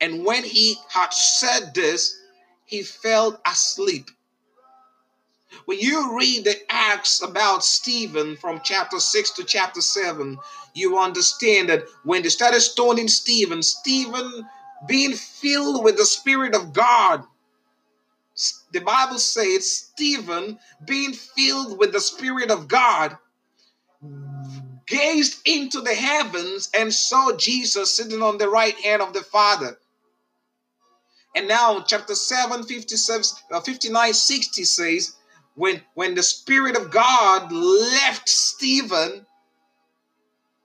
And 0.00 0.24
when 0.24 0.42
he 0.42 0.76
had 0.88 1.12
said 1.12 1.72
this, 1.74 2.20
he 2.64 2.82
fell 2.82 3.40
asleep. 3.46 4.10
When 5.66 5.78
you 5.78 6.18
read 6.18 6.44
the 6.44 6.56
Acts 6.68 7.22
about 7.22 7.64
Stephen 7.64 8.36
from 8.36 8.60
chapter 8.64 8.98
6 8.98 9.30
to 9.32 9.44
chapter 9.44 9.80
7, 9.80 10.38
you 10.74 10.98
understand 10.98 11.68
that 11.68 11.84
when 12.02 12.22
they 12.22 12.28
started 12.28 12.60
stoning 12.60 13.08
Stephen, 13.08 13.62
Stephen 13.62 14.46
being 14.88 15.14
filled 15.14 15.84
with 15.84 15.96
the 15.96 16.04
Spirit 16.04 16.54
of 16.54 16.72
God, 16.72 17.24
the 18.72 18.80
Bible 18.80 19.18
says 19.18 19.70
Stephen 19.72 20.58
being 20.84 21.12
filled 21.12 21.78
with 21.78 21.92
the 21.92 22.00
Spirit 22.00 22.50
of 22.50 22.66
God 22.66 23.16
gazed 24.86 25.40
into 25.46 25.80
the 25.80 25.94
heavens 25.94 26.68
and 26.76 26.92
saw 26.92 27.36
Jesus 27.36 27.96
sitting 27.96 28.22
on 28.22 28.38
the 28.38 28.48
right 28.48 28.74
hand 28.80 29.02
of 29.02 29.12
the 29.12 29.22
Father. 29.22 29.78
And 31.34 31.48
now 31.48 31.80
chapter 31.80 32.14
7, 32.14 32.62
57, 32.64 33.24
uh, 33.50 33.60
59, 33.60 34.12
60 34.12 34.64
says, 34.64 35.16
when, 35.56 35.82
when 35.94 36.14
the 36.14 36.22
Spirit 36.22 36.76
of 36.76 36.90
God 36.90 37.50
left 37.50 38.28
Stephen, 38.28 39.26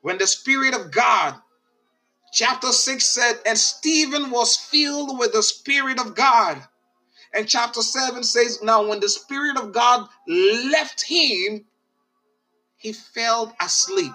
when 0.02 0.18
the 0.18 0.28
Spirit 0.28 0.76
of 0.76 0.92
God, 0.92 1.36
chapter 2.32 2.72
6 2.72 3.04
said, 3.04 3.34
and 3.46 3.58
Stephen 3.58 4.30
was 4.30 4.56
filled 4.58 5.18
with 5.18 5.34
the 5.34 5.44
Spirit 5.44 6.00
of 6.00 6.16
God. 6.16 6.62
And 7.34 7.48
chapter 7.48 7.82
7 7.82 8.24
says, 8.24 8.62
now 8.62 8.88
when 8.88 9.00
the 9.00 9.10
Spirit 9.10 9.58
of 9.58 9.72
God 9.72 10.08
left 10.28 11.04
him, 11.08 11.66
he 12.78 12.94
fell 12.94 13.56
asleep. 13.60 14.14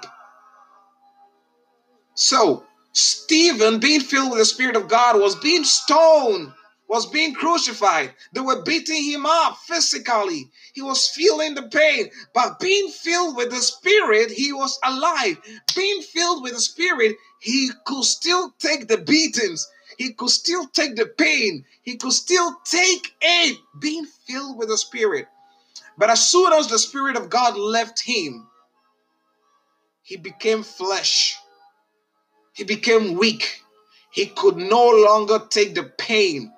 So 2.14 2.64
Stephen, 2.94 3.80
being 3.80 4.00
filled 4.00 4.30
with 4.30 4.38
the 4.38 4.44
Spirit 4.44 4.76
of 4.76 4.88
God, 4.88 5.20
was 5.20 5.34
being 5.36 5.64
stoned, 5.64 6.52
was 6.88 7.06
being 7.06 7.34
crucified. 7.34 8.14
They 8.32 8.40
were 8.40 8.62
beating 8.62 9.02
him 9.02 9.26
up 9.26 9.58
physically. 9.66 10.50
He 10.74 10.82
was 10.82 11.08
feeling 11.08 11.54
the 11.56 11.64
pain, 11.64 12.10
but 12.34 12.60
being 12.60 12.88
filled 12.90 13.36
with 13.36 13.50
the 13.50 13.60
Spirit, 13.62 14.30
he 14.30 14.52
was 14.52 14.78
alive. 14.84 15.38
Being 15.74 16.02
filled 16.02 16.44
with 16.44 16.54
the 16.54 16.60
Spirit, 16.60 17.16
he 17.40 17.70
could 17.86 18.04
still 18.04 18.54
take 18.60 18.88
the 18.88 18.98
beatings. 18.98 19.68
He 19.98 20.12
could 20.12 20.30
still 20.30 20.68
take 20.68 20.96
the 20.96 21.06
pain. 21.06 21.64
He 21.82 21.96
could 21.96 22.12
still 22.12 22.56
take 22.64 23.12
it, 23.20 23.58
being 23.80 24.06
filled 24.06 24.58
with 24.58 24.68
the 24.68 24.78
Spirit. 24.78 25.26
But 25.98 26.10
as 26.10 26.28
soon 26.28 26.52
as 26.52 26.68
the 26.68 26.78
Spirit 26.78 27.16
of 27.16 27.30
God 27.30 27.56
left 27.56 28.00
him, 28.00 28.48
he 30.02 30.16
became 30.16 30.62
flesh 30.62 31.36
he 32.54 32.64
became 32.64 33.18
weak. 33.18 33.62
He 34.12 34.26
could 34.26 34.56
no 34.56 34.90
longer 34.90 35.40
take 35.50 35.74
the 35.74 35.84
pain. 35.84 36.52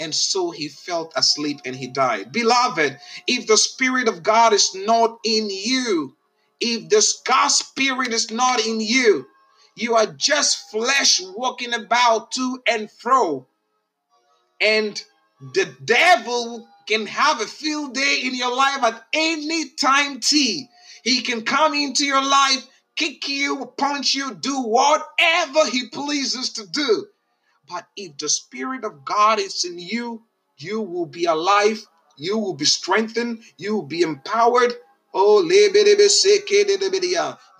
And 0.00 0.14
so 0.14 0.50
he 0.50 0.68
fell 0.68 1.12
asleep 1.16 1.60
and 1.64 1.76
he 1.76 1.88
died. 1.88 2.32
Beloved, 2.32 2.98
if 3.28 3.46
the 3.46 3.56
Spirit 3.56 4.08
of 4.08 4.22
God 4.22 4.52
is 4.52 4.74
not 4.74 5.18
in 5.24 5.48
you, 5.50 6.16
if 6.60 6.88
the 6.88 7.04
God's 7.24 7.54
Spirit 7.54 8.12
is 8.12 8.30
not 8.30 8.64
in 8.66 8.80
you, 8.80 9.26
you 9.76 9.94
are 9.96 10.06
just 10.06 10.70
flesh 10.70 11.20
walking 11.36 11.74
about 11.74 12.32
to 12.32 12.62
and 12.66 12.90
fro. 12.90 13.46
And 14.60 15.02
the 15.54 15.66
devil 15.84 16.66
can 16.88 17.06
have 17.06 17.40
a 17.40 17.46
field 17.46 17.94
day 17.94 18.22
in 18.24 18.34
your 18.34 18.54
life 18.54 18.82
at 18.82 19.04
any 19.12 19.70
time 19.70 20.20
T. 20.20 20.68
He 21.02 21.22
can 21.22 21.42
come 21.42 21.74
into 21.74 22.04
your 22.04 22.22
life 22.24 22.66
kick 22.96 23.28
you, 23.28 23.72
punch 23.78 24.14
you, 24.14 24.34
do 24.34 24.62
whatever 24.62 25.66
he 25.70 25.88
pleases 25.90 26.52
to 26.54 26.66
do. 26.66 27.06
But 27.68 27.86
if 27.96 28.18
the 28.18 28.28
Spirit 28.28 28.84
of 28.84 29.04
God 29.04 29.40
is 29.40 29.64
in 29.64 29.78
you, 29.78 30.22
you 30.58 30.80
will 30.82 31.06
be 31.06 31.26
alive 31.26 31.80
You 32.18 32.38
will 32.38 32.54
be 32.54 32.66
strengthened. 32.66 33.42
You 33.58 33.76
will 33.76 33.82
be 33.86 34.02
empowered. 34.02 34.74
Oh, 35.14 35.42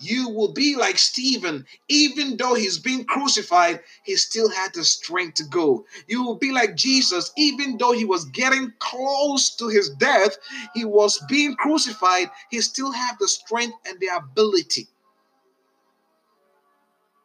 you 0.00 0.30
will 0.30 0.52
be 0.54 0.76
like 0.76 0.98
Stephen. 0.98 1.66
Even 1.88 2.36
though 2.38 2.54
he's 2.54 2.78
been 2.78 3.04
crucified, 3.04 3.80
he 4.04 4.16
still 4.16 4.50
had 4.50 4.74
the 4.74 4.84
strength 4.84 5.36
to 5.36 5.44
go. 5.44 5.86
You 6.08 6.24
will 6.24 6.36
be 6.36 6.52
like 6.52 6.76
Jesus. 6.76 7.32
Even 7.38 7.78
though 7.78 7.92
he 7.92 8.06
was 8.06 8.26
getting 8.26 8.72
close 8.80 9.56
to 9.56 9.68
his 9.68 9.90
death, 9.90 10.36
he 10.74 10.84
was 10.84 11.22
being 11.28 11.56
crucified, 11.56 12.30
he 12.50 12.60
still 12.62 12.92
had 12.92 13.16
the 13.20 13.28
strength 13.28 13.76
and 13.86 14.00
the 14.00 14.08
ability. 14.16 14.88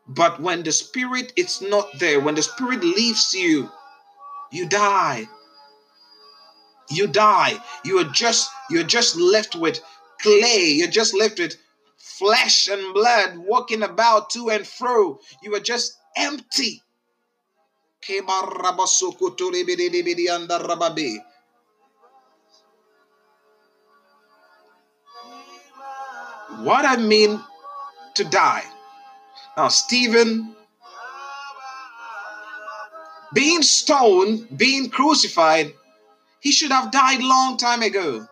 But 0.10 0.42
when 0.42 0.64
the 0.64 0.72
spirit 0.72 1.34
is 1.36 1.62
not 1.62 1.88
there, 2.00 2.20
when 2.20 2.34
the 2.34 2.42
spirit 2.42 2.84
leaves 2.84 3.32
you, 3.36 3.70
you 4.52 4.68
die. 4.68 5.30
You 6.90 7.06
die. 7.06 7.64
You 7.86 8.00
are 8.00 8.12
just 8.12 8.50
you're 8.72 8.84
just 8.84 9.16
left 9.16 9.56
with 9.56 9.80
clay. 10.20 10.74
You're 10.78 10.90
just 10.90 11.14
left 11.14 11.38
with 11.38 11.56
flesh 11.98 12.68
and 12.68 12.92
blood 12.96 13.38
walking 13.38 13.84
about 13.84 14.32
to 14.32 14.50
and 14.50 14.66
fro. 14.66 15.20
You 15.44 15.54
are 15.56 15.60
just 15.60 15.96
empty. 16.18 16.82
What 26.64 26.86
I 26.86 26.96
mean 26.98 27.40
to 28.16 28.24
die. 28.24 28.64
Now, 29.58 29.68
Stephen, 29.68 30.56
being 33.34 33.62
stoned, 33.62 34.58
being 34.58 34.90
crucified, 34.90 35.74
he 36.40 36.52
should 36.52 36.72
have 36.72 36.92
died 36.92 37.22
long 37.22 37.58
time 37.58 37.82
ago. 37.82 38.28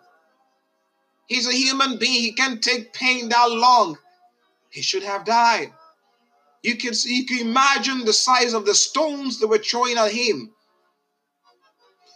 He's 1.28 1.48
a 1.48 1.54
human 1.54 1.98
being. 1.98 2.24
He 2.24 2.34
can't 2.34 2.64
take 2.64 2.94
pain 2.94 3.30
that 3.30 3.52
long. 3.52 3.98
He 4.70 4.82
should 4.82 5.04
have 5.04 5.26
died. 5.26 5.74
You 6.64 6.76
can 6.76 6.94
see, 6.94 7.18
you 7.18 7.26
can 7.26 7.48
imagine 7.48 8.06
the 8.06 8.14
size 8.14 8.54
of 8.54 8.66
the 8.66 8.76
stones 8.76 9.40
that 9.40 9.48
were 9.48 9.58
throwing 9.58 9.98
at 9.98 10.12
him. 10.12 10.52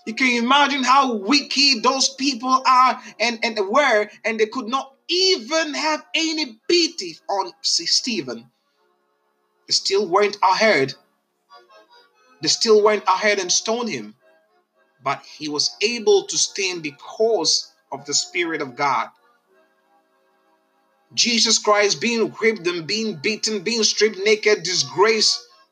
You 0.05 0.13
can 0.13 0.43
imagine 0.43 0.83
how 0.83 1.13
wicked 1.13 1.83
those 1.83 2.09
people 2.09 2.63
are 2.65 3.01
and, 3.19 3.39
and 3.43 3.57
were, 3.69 4.09
and 4.25 4.39
they 4.39 4.47
could 4.47 4.67
not 4.67 4.95
even 5.07 5.73
have 5.73 6.05
any 6.15 6.59
pity 6.67 7.17
on 7.29 7.51
Stephen. 7.61 8.50
They 9.71 9.75
still 9.75 10.05
went 10.05 10.35
ahead. 10.43 10.95
They 12.41 12.49
still 12.49 12.83
went 12.83 13.05
ahead 13.07 13.39
and 13.39 13.49
stoned 13.49 13.87
him. 13.87 14.15
But 15.01 15.23
he 15.23 15.47
was 15.47 15.77
able 15.79 16.25
to 16.25 16.37
stand 16.37 16.83
because 16.83 17.71
of 17.89 18.03
the 18.03 18.13
Spirit 18.13 18.61
of 18.61 18.75
God. 18.75 19.07
Jesus 21.13 21.57
Christ 21.57 22.01
being 22.01 22.31
whipped 22.31 22.67
and 22.67 22.85
being 22.85 23.15
beaten, 23.15 23.61
being 23.61 23.83
stripped 23.83 24.17
naked, 24.17 24.65
baby 24.65 25.21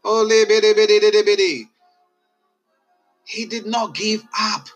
oh, 0.06 0.26
biddi. 0.26 1.68
He 3.26 3.46
did 3.48 3.66
not 3.66 3.94
give 3.96 4.24
up 4.40 4.70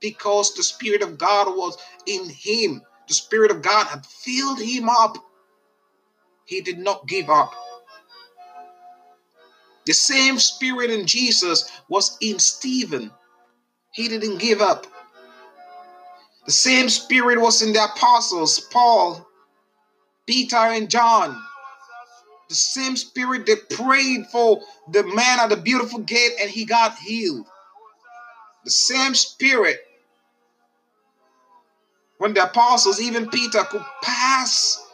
because 0.00 0.54
the 0.54 0.62
Spirit 0.62 1.02
of 1.02 1.18
God 1.18 1.48
was 1.54 1.76
in 2.06 2.30
him. 2.30 2.80
The 3.08 3.12
Spirit 3.12 3.50
of 3.50 3.60
God 3.60 3.88
had 3.88 4.06
filled 4.06 4.58
him 4.58 4.88
up. 4.88 5.18
He 6.46 6.62
did 6.62 6.78
not 6.78 7.06
give 7.06 7.28
up. 7.28 7.52
The 9.86 9.92
same 9.92 10.38
Spirit 10.38 10.90
in 10.90 11.06
Jesus 11.06 11.70
was 11.88 12.16
in 12.20 12.38
Stephen. 12.38 13.10
He 13.92 14.08
didn't 14.08 14.38
give 14.38 14.60
up. 14.60 14.86
The 16.46 16.52
same 16.52 16.88
spirit 16.88 17.40
was 17.40 17.62
in 17.62 17.72
the 17.72 17.84
apostles, 17.84 18.58
Paul, 18.58 19.26
Peter, 20.26 20.56
and 20.56 20.90
John. 20.90 21.40
The 22.48 22.54
same 22.54 22.96
spirit 22.96 23.46
that 23.46 23.70
prayed 23.70 24.26
for 24.26 24.60
the 24.90 25.04
man 25.04 25.38
at 25.38 25.50
the 25.50 25.56
beautiful 25.56 26.00
gate 26.00 26.32
and 26.40 26.50
he 26.50 26.64
got 26.64 26.96
healed. 26.96 27.46
The 28.64 28.70
same 28.70 29.14
spirit 29.14 29.78
when 32.18 32.34
the 32.34 32.44
apostles, 32.44 33.00
even 33.00 33.30
Peter, 33.30 33.62
could 33.64 33.84
pass 34.02 34.84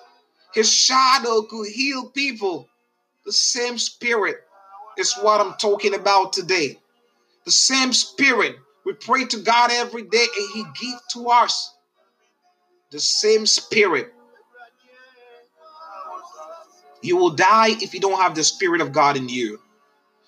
his 0.53 0.73
shadow, 0.73 1.43
could 1.43 1.69
heal 1.69 2.11
people. 2.11 2.69
The 3.25 3.33
same 3.33 3.79
spirit 3.79 4.46
is 4.99 5.15
what 5.15 5.41
I'm 5.41 5.55
talking 5.55 5.95
about 5.95 6.33
today. 6.33 6.79
The 7.45 7.53
same 7.53 7.93
spirit 7.93 8.57
we 8.85 8.93
pray 8.93 9.25
to 9.25 9.39
God 9.39 9.71
every 9.73 10.03
day 10.03 10.27
and 10.39 10.51
He 10.55 10.65
gives 10.81 11.03
to 11.15 11.29
us 11.29 11.75
the 12.91 13.01
same 13.01 13.47
spirit. 13.47 14.13
You 17.03 17.17
will 17.17 17.31
die 17.31 17.71
if 17.71 17.95
you 17.95 18.01
don't 18.01 18.21
have 18.21 18.35
the 18.35 18.45
spirit 18.45 18.81
of 18.81 18.93
God 18.93 19.17
in 19.17 19.29
you. 19.29 19.61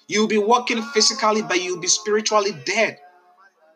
You'll 0.07 0.27
be 0.27 0.39
walking 0.39 0.83
physically, 0.83 1.43
but 1.43 1.63
you'll 1.63 1.81
be 1.81 1.89
spiritually 1.89 2.53
dead. 2.65 2.99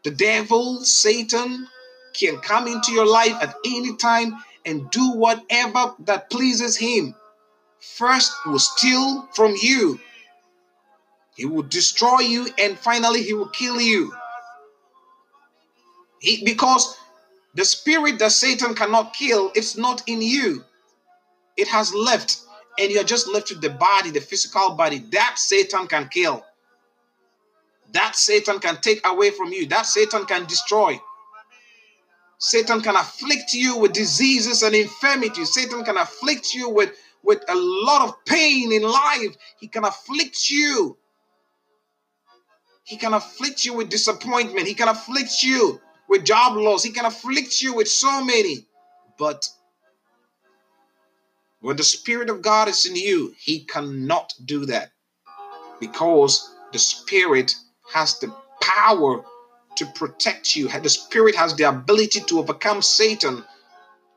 The 0.03 0.11
devil, 0.11 0.85
Satan, 0.85 1.69
can 2.15 2.39
come 2.39 2.67
into 2.67 2.93
your 2.93 3.07
life 3.07 3.37
at 3.41 3.55
any 3.65 3.97
time 3.97 4.35
and 4.65 4.91
do 4.91 5.13
whatever 5.13 5.95
that 6.01 6.31
pleases 6.31 6.77
him. 6.77 7.15
First, 7.81 8.33
will 8.47 8.59
steal 8.59 9.29
from 9.35 9.55
you. 9.61 10.01
He 11.37 11.47
will 11.47 11.63
destroy 11.63 12.21
you 12.21 12.49
and 12.59 12.79
finally 12.79 13.23
he 13.23 13.33
will 13.35 13.49
kill 13.49 13.81
you. 13.81 14.13
He, 16.21 16.45
because 16.45 16.97
the 17.55 17.65
spirit 17.65 18.19
that 18.21 18.33
Satan 18.33 18.75
cannot 18.75 19.15
kill, 19.15 19.51
it's 19.55 19.77
not 19.77 20.03
in 20.07 20.23
you. 20.23 20.65
It 21.57 21.69
has 21.69 21.93
left, 21.95 22.39
and 22.79 22.91
you're 22.91 23.05
just 23.05 23.29
left 23.29 23.51
with 23.51 23.61
the 23.61 23.71
body, 23.71 24.11
the 24.11 24.21
physical 24.21 24.71
body. 24.75 25.01
That 25.11 25.35
Satan 25.37 25.87
can 25.87 26.09
kill. 26.09 26.45
That 27.93 28.17
Satan 28.17 28.59
can 28.59 28.77
take 28.77 29.07
away 29.07 29.31
from 29.31 29.53
you. 29.53 29.67
That 29.67 29.85
Satan 29.85 30.25
can 30.25 30.47
destroy. 30.47 30.99
Satan 32.39 32.81
can 32.81 32.97
afflict 32.97 33.53
you 33.53 33.79
with 33.79 33.93
diseases 33.93 34.63
and 34.63 34.75
infirmities. 34.75 35.53
Satan 35.53 35.85
can 35.85 35.97
afflict 35.97 36.55
you 36.55 36.71
with, 36.71 36.91
with 37.23 37.43
a 37.49 37.55
lot 37.55 38.09
of 38.09 38.25
pain 38.25 38.73
in 38.73 38.83
life. 38.83 39.37
He 39.61 39.69
can 39.69 39.85
afflict 39.85 40.51
you. 40.51 40.97
He 42.85 42.97
can 42.97 43.15
afflict 43.15 43.65
you 43.65 43.75
with 43.75 43.91
disappointment. 43.91 44.67
He 44.67 44.75
can 44.75 44.89
afflict 44.89 45.43
you 45.43 45.81
with 46.09 46.25
job 46.25 46.57
loss. 46.57 46.83
He 46.83 46.91
can 46.91 47.05
afflict 47.05 47.63
you 47.63 47.75
with 47.75 47.89
so 47.89 48.25
many. 48.25 48.67
But 49.19 49.49
when 51.61 51.77
the 51.77 51.85
Spirit 51.85 52.29
of 52.29 52.43
God 52.43 52.69
is 52.69 52.87
in 52.87 52.97
you, 52.97 53.35
He 53.39 53.61
cannot 53.65 54.35
do 54.45 54.67
that 54.67 54.91
because 55.81 56.55
the 56.73 56.79
Spirit 56.79 57.55
has 57.93 58.19
the 58.19 58.35
power 58.61 59.25
to 59.77 59.87
protect 59.87 60.57
you. 60.57 60.69
The 60.69 60.89
Spirit 60.89 61.35
has 61.37 61.55
the 61.57 61.65
ability 61.65 62.21
to 62.21 62.39
overcome 62.39 62.83
Satan. 62.83 63.45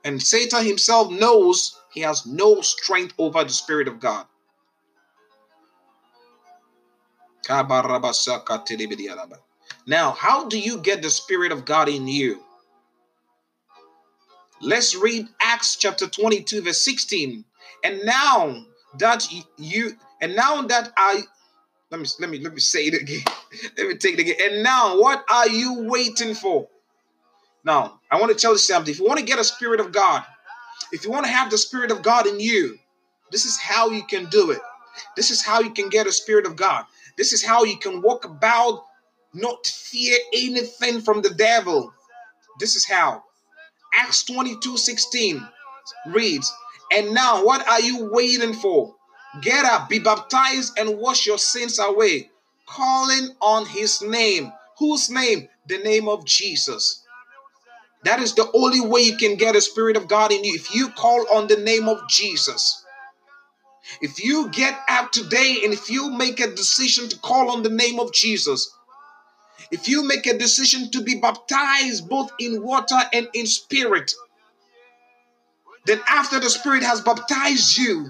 And 0.04 0.22
Satan 0.22 0.66
himself 0.66 1.12
knows 1.12 1.80
he 1.92 2.02
has 2.02 2.26
no 2.26 2.62
strength 2.62 3.14
over 3.18 3.44
the 3.44 3.50
Spirit 3.50 3.88
of 3.88 4.00
God. 4.00 4.26
Now, 9.88 10.12
how 10.12 10.48
do 10.48 10.60
you 10.60 10.80
get 10.80 11.02
the 11.02 11.10
Spirit 11.10 11.52
of 11.52 11.64
God 11.64 11.88
in 11.88 12.08
you? 12.08 12.42
Let's 14.62 14.96
read 14.96 15.28
Acts 15.42 15.76
chapter 15.76 16.08
22, 16.08 16.64
verse 16.64 16.84
16. 16.84 17.46
And 17.84 18.02
now 18.04 18.66
that 18.98 19.28
you, 19.58 19.96
and 20.22 20.36
now 20.36 20.62
that 20.64 20.92
I, 20.98 21.22
let 21.92 22.02
me 22.02 22.08
let 22.20 22.30
me 22.30 22.40
let 22.40 22.54
me 22.54 22.60
say 22.60 22.86
it 22.86 23.00
again. 23.00 23.22
let 23.78 23.88
me 23.88 23.96
take 23.96 24.18
it 24.18 24.22
again. 24.22 24.36
And 24.42 24.64
now, 24.64 25.00
what 25.00 25.24
are 25.30 25.48
you 25.48 25.84
waiting 25.84 26.34
for? 26.34 26.68
Now, 27.64 28.00
I 28.10 28.20
want 28.20 28.32
to 28.32 28.38
tell 28.38 28.54
you 28.54 28.58
something. 28.58 28.92
If 28.92 29.00
you 29.00 29.06
want 29.06 29.20
to 29.20 29.26
get 29.26 29.40
a 29.40 29.44
spirit 29.44 29.80
of 29.80 29.92
God, 29.92 30.24
if 30.92 31.06
you 31.06 31.12
want 31.12 31.26
to 31.26 31.32
have 31.32 31.52
the 31.52 31.58
spirit 31.58 31.92
of 31.92 32.02
God 32.02 32.26
in 32.26 32.40
you, 32.40 32.80
this 33.32 33.46
is 33.46 33.60
how 33.60 33.90
you 33.90 34.04
can 34.04 34.26
do 34.30 34.52
it. 34.52 34.62
This 35.16 35.30
is 35.30 35.44
how 35.44 35.60
you 35.60 35.72
can 35.72 35.90
get 35.90 36.08
a 36.08 36.12
spirit 36.12 36.46
of 36.46 36.56
God. 36.56 36.86
This 37.18 37.34
is 37.34 37.44
how 37.44 37.64
you 37.64 37.78
can 37.78 38.02
walk 38.02 38.26
about 38.26 38.84
not 39.34 39.66
fear 39.68 40.18
anything 40.34 41.02
from 41.02 41.22
the 41.22 41.34
devil. 41.34 41.94
This 42.60 42.76
is 42.76 42.86
how. 42.86 43.24
Acts 43.94 44.24
22 44.24 44.78
16 44.78 45.48
reads, 46.08 46.52
And 46.92 47.14
now 47.14 47.46
what 47.46 47.68
are 47.68 47.82
you 47.82 48.10
waiting 48.12 48.54
for? 48.54 48.96
Get 49.42 49.66
up, 49.66 49.90
be 49.90 50.00
baptized, 50.00 50.78
and 50.78 50.98
wash 50.98 51.26
your 51.26 51.38
sins 51.38 51.80
away, 51.80 52.30
calling 52.66 53.36
on 53.42 53.66
his 53.66 54.02
name. 54.02 54.52
Whose 54.80 55.10
name? 55.10 55.50
The 55.68 55.80
name 55.80 56.08
of 56.08 56.26
Jesus. 56.26 57.04
That 58.04 58.20
is 58.22 58.36
the 58.36 58.50
only 58.54 58.82
way 58.82 59.02
you 59.02 59.18
can 59.18 59.36
get 59.36 59.56
a 59.56 59.62
spirit 59.62 59.98
of 59.98 60.08
God 60.08 60.32
in 60.32 60.44
you. 60.44 60.54
If 60.54 60.74
you 60.76 60.90
call 60.90 61.26
on 61.34 61.48
the 61.48 61.58
name 61.58 61.90
of 61.90 62.08
Jesus. 62.08 62.85
If 64.02 64.24
you 64.24 64.50
get 64.50 64.78
out 64.88 65.14
today 65.14 65.62
and 65.64 65.74
if 65.74 65.90
you 65.90 66.12
make 66.12 66.40
a 66.40 66.54
decision 66.54 67.10
to 67.10 67.20
call 67.20 67.52
on 67.52 67.64
the 67.64 67.70
name 67.70 68.00
of 68.00 68.14
Jesus, 68.14 68.70
if 69.72 69.88
you 69.88 70.08
make 70.08 70.28
a 70.28 70.38
decision 70.38 70.92
to 70.92 71.02
be 71.02 71.20
baptized 71.20 72.08
both 72.08 72.32
in 72.40 72.64
water 72.64 73.00
and 73.14 73.28
in 73.34 73.48
spirit, 73.48 74.14
then 75.86 76.02
after 76.08 76.40
the 76.40 76.50
Spirit 76.50 76.84
has 76.84 77.02
baptized 77.02 77.78
you, 77.78 78.10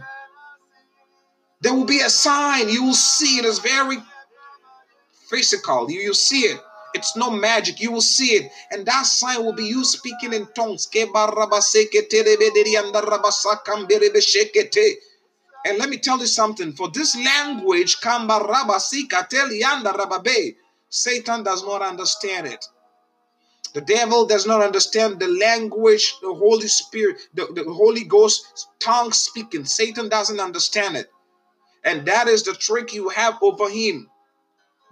there 1.62 1.74
will 1.74 1.86
be 1.86 2.00
a 2.00 2.10
sign. 2.10 2.70
You 2.70 2.86
will 2.86 2.94
see 2.94 3.38
it 3.38 3.46
is 3.46 3.60
very 3.60 3.98
physical. 5.30 5.90
You 5.92 6.10
will 6.10 6.16
see 6.16 6.42
it. 6.42 6.62
It's 6.94 7.18
no 7.18 7.30
magic. 7.30 7.82
You 7.82 7.92
will 7.92 8.02
see 8.02 8.36
it. 8.36 8.52
And 8.72 8.86
that 8.86 9.06
sign 9.06 9.44
will 9.44 9.54
be 9.54 9.66
you 9.66 9.84
speaking 9.84 10.32
in 10.32 10.48
tongues. 10.56 10.88
And 15.66 15.80
let 15.80 15.90
me 15.90 15.98
tell 15.98 16.20
you 16.20 16.28
something. 16.28 16.74
For 16.74 16.90
this 16.90 17.16
language, 17.18 17.98
Satan 20.90 21.44
does 21.44 21.64
not 21.66 21.82
understand 21.82 22.48
it. 22.48 22.66
The 23.74 23.82
devil 23.82 24.26
does 24.26 24.48
not 24.48 24.62
understand 24.62 25.20
the 25.20 25.28
language, 25.28 26.16
the 26.22 26.34
Holy 26.34 26.68
Spirit, 26.68 27.18
the, 27.34 27.48
the 27.54 27.66
Holy 27.66 28.06
Ghost 28.06 28.70
tongue 28.80 29.12
speaking. 29.12 29.66
Satan 29.66 30.08
doesn't 30.08 30.40
understand 30.40 30.96
it. 30.98 31.12
And 31.84 32.06
that 32.06 32.28
is 32.28 32.44
the 32.44 32.54
trick 32.54 32.94
you 32.94 33.10
have 33.10 33.38
over 33.42 33.70
him. 33.70 34.10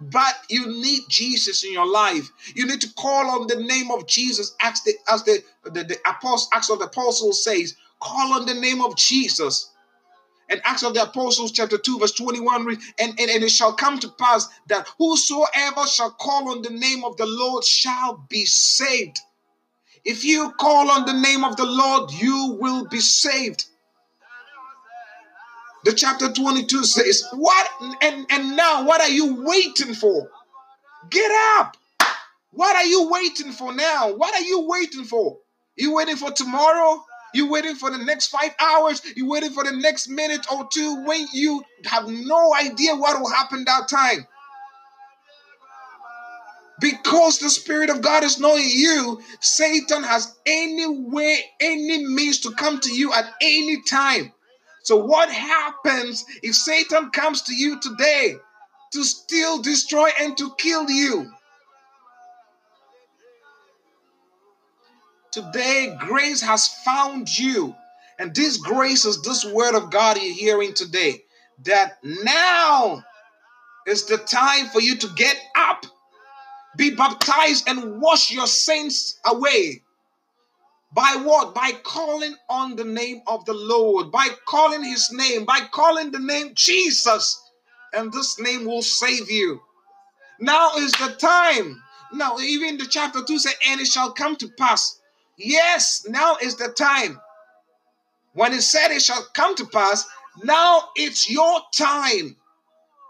But 0.00 0.34
you 0.50 0.66
need 0.66 1.02
Jesus 1.08 1.64
in 1.64 1.72
your 1.72 1.86
life. 1.86 2.30
You 2.54 2.66
need 2.66 2.80
to 2.82 2.92
call 2.94 3.30
on 3.30 3.46
the 3.46 3.56
name 3.56 3.90
of 3.90 4.06
Jesus, 4.06 4.54
as 4.60 4.82
the 4.82 4.94
as 5.08 5.24
the, 5.24 5.42
the, 5.64 5.84
the 5.84 5.98
apostle 6.06 6.50
Acts 6.52 6.70
of 6.70 6.80
the 6.80 6.86
Apostles 6.86 7.44
says, 7.44 7.76
call 8.00 8.34
on 8.34 8.44
the 8.46 8.54
name 8.54 8.82
of 8.82 8.96
Jesus. 8.96 9.70
And 10.50 10.60
Acts 10.64 10.82
of 10.82 10.94
the 10.94 11.02
Apostles, 11.02 11.52
chapter 11.52 11.78
2, 11.78 11.98
verse 11.98 12.12
21, 12.12 12.68
and, 12.68 12.78
and, 12.98 13.30
and 13.30 13.42
it 13.42 13.50
shall 13.50 13.72
come 13.72 13.98
to 14.00 14.08
pass 14.08 14.48
that 14.68 14.88
whosoever 14.98 15.86
shall 15.86 16.10
call 16.10 16.50
on 16.50 16.62
the 16.62 16.70
name 16.70 17.04
of 17.04 17.16
the 17.16 17.26
Lord 17.26 17.64
shall 17.64 18.24
be 18.28 18.44
saved. 18.44 19.20
If 20.04 20.24
you 20.24 20.52
call 20.60 20.90
on 20.90 21.06
the 21.06 21.14
name 21.18 21.44
of 21.44 21.56
the 21.56 21.64
Lord, 21.64 22.12
you 22.12 22.58
will 22.60 22.86
be 22.86 23.00
saved. 23.00 23.64
The 25.84 25.92
chapter 25.92 26.32
22 26.32 26.84
says, 26.84 27.26
What 27.32 27.68
and, 28.02 28.26
and 28.30 28.56
now 28.56 28.84
what 28.84 29.00
are 29.00 29.10
you 29.10 29.42
waiting 29.44 29.94
for? 29.94 30.30
Get 31.10 31.30
up. 31.58 31.76
What 32.52 32.76
are 32.76 32.84
you 32.84 33.10
waiting 33.10 33.52
for 33.52 33.74
now? 33.74 34.12
What 34.14 34.34
are 34.34 34.44
you 34.44 34.66
waiting 34.68 35.04
for? 35.04 35.38
You 35.76 35.94
waiting 35.94 36.16
for 36.16 36.30
tomorrow? 36.30 37.04
You 37.34 37.50
waiting 37.50 37.74
for 37.74 37.90
the 37.90 37.98
next 37.98 38.28
five 38.28 38.54
hours? 38.60 39.02
You 39.16 39.28
waiting 39.28 39.50
for 39.50 39.64
the 39.64 39.72
next 39.72 40.08
minute 40.08 40.46
or 40.52 40.68
two 40.72 41.02
when 41.04 41.26
you 41.32 41.64
have 41.84 42.08
no 42.08 42.54
idea 42.54 42.94
what 42.94 43.20
will 43.20 43.30
happen 43.30 43.64
that 43.64 43.88
time? 43.88 44.26
Because 46.80 47.38
the 47.38 47.50
Spirit 47.50 47.90
of 47.90 48.02
God 48.02 48.24
is 48.24 48.38
knowing 48.38 48.68
you, 48.68 49.20
Satan 49.40 50.02
has 50.02 50.36
any 50.46 50.86
way, 50.86 51.38
any 51.60 52.06
means 52.06 52.40
to 52.40 52.52
come 52.52 52.80
to 52.80 52.90
you 52.92 53.12
at 53.12 53.26
any 53.40 53.82
time. 53.82 54.32
So, 54.82 54.96
what 54.96 55.30
happens 55.30 56.24
if 56.42 56.54
Satan 56.54 57.10
comes 57.10 57.42
to 57.42 57.54
you 57.54 57.80
today 57.80 58.34
to 58.92 59.04
steal, 59.04 59.62
destroy, 59.62 60.10
and 60.20 60.36
to 60.36 60.52
kill 60.58 60.90
you? 60.90 61.32
Today, 65.34 65.96
grace 65.98 66.40
has 66.42 66.68
found 66.68 67.36
you. 67.36 67.74
And 68.20 68.32
this 68.32 68.56
grace 68.56 69.04
is 69.04 69.20
this 69.22 69.44
word 69.44 69.74
of 69.74 69.90
God 69.90 70.16
you're 70.16 70.32
hearing 70.32 70.74
today. 70.74 71.24
That 71.64 71.98
now 72.04 73.02
is 73.84 74.06
the 74.06 74.18
time 74.18 74.68
for 74.68 74.80
you 74.80 74.94
to 74.94 75.08
get 75.16 75.36
up, 75.56 75.86
be 76.76 76.94
baptized, 76.94 77.68
and 77.68 78.00
wash 78.00 78.30
your 78.30 78.46
sins 78.46 79.18
away. 79.26 79.82
By 80.92 81.20
what? 81.24 81.52
By 81.52 81.72
calling 81.82 82.36
on 82.48 82.76
the 82.76 82.84
name 82.84 83.22
of 83.26 83.44
the 83.44 83.54
Lord, 83.54 84.12
by 84.12 84.28
calling 84.46 84.84
his 84.84 85.10
name, 85.12 85.44
by 85.44 85.62
calling 85.72 86.12
the 86.12 86.20
name 86.20 86.52
Jesus. 86.54 87.42
And 87.92 88.12
this 88.12 88.38
name 88.38 88.66
will 88.66 88.82
save 88.82 89.28
you. 89.28 89.60
Now 90.38 90.76
is 90.76 90.92
the 90.92 91.16
time. 91.18 91.82
Now, 92.12 92.38
even 92.38 92.78
the 92.78 92.86
chapter 92.86 93.24
2 93.24 93.40
said, 93.40 93.54
and 93.66 93.80
it 93.80 93.88
shall 93.88 94.12
come 94.12 94.36
to 94.36 94.48
pass 94.56 95.00
Yes, 95.36 96.06
now 96.08 96.36
is 96.40 96.56
the 96.56 96.68
time. 96.68 97.20
When 98.34 98.52
he 98.52 98.60
said 98.60 98.90
it 98.90 99.02
shall 99.02 99.26
come 99.34 99.54
to 99.56 99.66
pass, 99.66 100.06
now 100.42 100.88
it's 100.96 101.30
your 101.30 101.60
time 101.76 102.36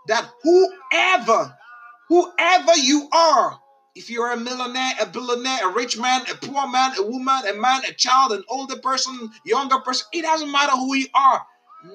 that 0.09 0.29
whoever, 0.43 1.57
whoever 2.09 2.77
you 2.77 3.09
are, 3.13 3.59
if 3.95 4.11
you're 4.11 4.33
a 4.33 4.37
millionaire, 4.37 4.95
a 5.01 5.07
billionaire, 5.07 5.71
a 5.71 5.73
rich 5.73 5.99
man, 5.99 6.23
a 6.31 6.35
poor 6.35 6.67
man, 6.69 6.93
a 6.99 7.03
woman, 7.03 7.43
a 7.49 7.55
man, 7.55 7.83
a 7.89 7.93
child, 7.93 8.33
an 8.33 8.43
older 8.49 8.77
person, 8.77 9.31
younger 9.45 9.79
person, 9.81 10.07
it 10.13 10.23
doesn't 10.23 10.51
matter 10.51 10.73
who 10.73 10.95
you 10.95 11.07
are. 11.15 11.43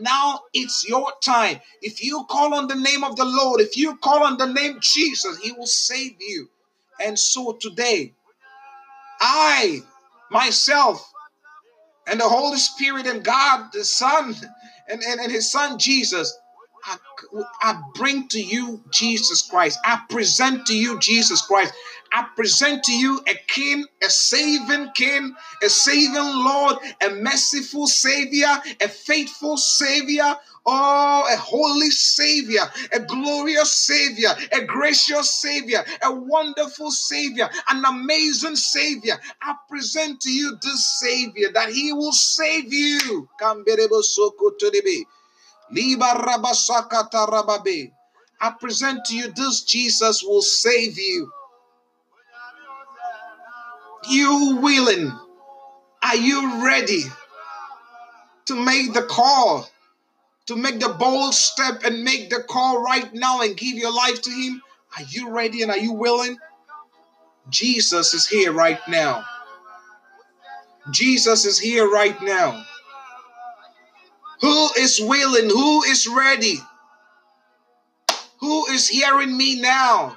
Now 0.02 0.42
it's 0.54 0.88
your 0.88 1.12
time. 1.24 1.60
If 1.82 2.04
you 2.04 2.26
call 2.30 2.54
on 2.54 2.68
the 2.68 2.76
name 2.76 3.04
of 3.04 3.16
the 3.16 3.26
Lord, 3.26 3.60
if 3.62 3.76
you 3.76 3.98
call 3.98 4.24
on 4.24 4.38
the 4.38 4.46
name 4.46 4.78
Jesus, 4.82 5.40
He 5.40 5.52
will 5.52 5.66
save 5.68 6.16
you. 6.20 6.50
And 7.02 7.18
so 7.18 7.54
today, 7.60 8.14
I 9.20 9.84
myself, 10.32 11.06
and 12.08 12.20
the 12.20 12.28
Holy 12.28 12.58
Spirit 12.58 13.08
and 13.08 13.24
God, 13.24 13.72
the 13.74 13.86
Son, 13.86 14.36
and, 14.90 15.02
and, 15.04 15.20
and 15.20 15.32
His 15.32 15.52
Son 15.52 15.78
Jesus. 15.78 16.36
I, 16.86 16.98
I 17.62 17.82
bring 17.96 18.28
to 18.30 18.42
you 18.42 18.82
Jesus 18.92 19.44
Christ. 19.44 19.80
I 19.86 20.02
present 20.10 20.66
to 20.68 20.76
you 20.76 21.00
Jesus 21.00 21.42
Christ. 21.42 21.74
I 22.14 22.28
present 22.36 22.84
to 22.86 22.94
you 22.94 23.22
a 23.28 23.36
king, 23.48 23.86
a 24.04 24.10
saving 24.10 24.92
king, 24.96 25.36
a 25.64 25.70
saving 25.70 26.16
Lord, 26.46 26.78
a 27.02 27.10
merciful 27.12 27.88
Savior, 27.88 28.62
a 28.82 28.88
faithful 28.90 29.58
Savior, 29.58 30.36
Oh, 30.66 31.28
a 31.34 31.38
holy 31.38 31.90
Savior, 31.90 32.62
a 32.94 33.00
glorious 33.00 33.74
Savior, 33.76 34.30
a 34.52 34.64
gracious 34.66 35.34
Savior, 35.42 35.84
a 36.04 36.14
wonderful 36.14 36.92
Savior, 36.92 37.50
an 37.70 37.84
amazing 37.86 38.56
Savior. 38.56 39.20
I 39.42 39.56
present 39.70 40.22
to 40.22 40.30
you 40.32 40.58
this 40.62 41.00
Savior 41.00 41.50
that 41.54 41.70
He 41.70 41.94
will 41.94 42.12
save 42.12 42.72
you. 42.72 43.28
I 48.42 48.52
present 48.62 49.06
to 49.06 49.16
you 49.18 49.32
this 49.34 49.64
Jesus 49.64 50.24
will 50.24 50.42
save 50.44 50.98
you. 51.00 51.32
You 54.10 54.60
willing? 54.62 55.12
Are 56.04 56.16
you 56.16 56.66
ready 56.66 57.04
to 58.46 58.56
make 58.56 58.94
the 58.94 59.04
call? 59.04 59.70
to 60.50 60.56
make 60.56 60.80
the 60.80 60.90
bold 60.90 61.36
step 61.36 61.84
and 61.84 62.04
make 62.04 62.32
the 62.32 62.42
call 62.42 62.82
right 62.82 63.14
now 63.14 63.42
and 63.42 63.56
give 63.56 63.78
your 63.78 63.94
life 63.94 64.20
to 64.20 64.32
Him? 64.32 64.64
Are 64.98 65.04
you 65.04 65.30
ready 65.30 65.62
and 65.62 65.70
are 65.70 65.78
you 65.78 65.94
willing? 65.94 66.40
Jesus 67.52 68.16
is 68.16 68.28
here 68.28 68.52
right 68.52 68.80
now. 68.88 69.24
Jesus 70.90 71.46
is 71.46 71.60
here 71.60 71.88
right 71.88 72.20
now. 72.24 72.66
Who 74.42 74.70
is 74.80 75.00
willing? 75.00 75.52
Who 75.52 75.84
is 75.84 76.08
ready? 76.08 76.56
Who 78.40 78.66
is 78.72 78.88
hearing 78.88 79.38
me 79.38 79.62
now? 79.62 80.16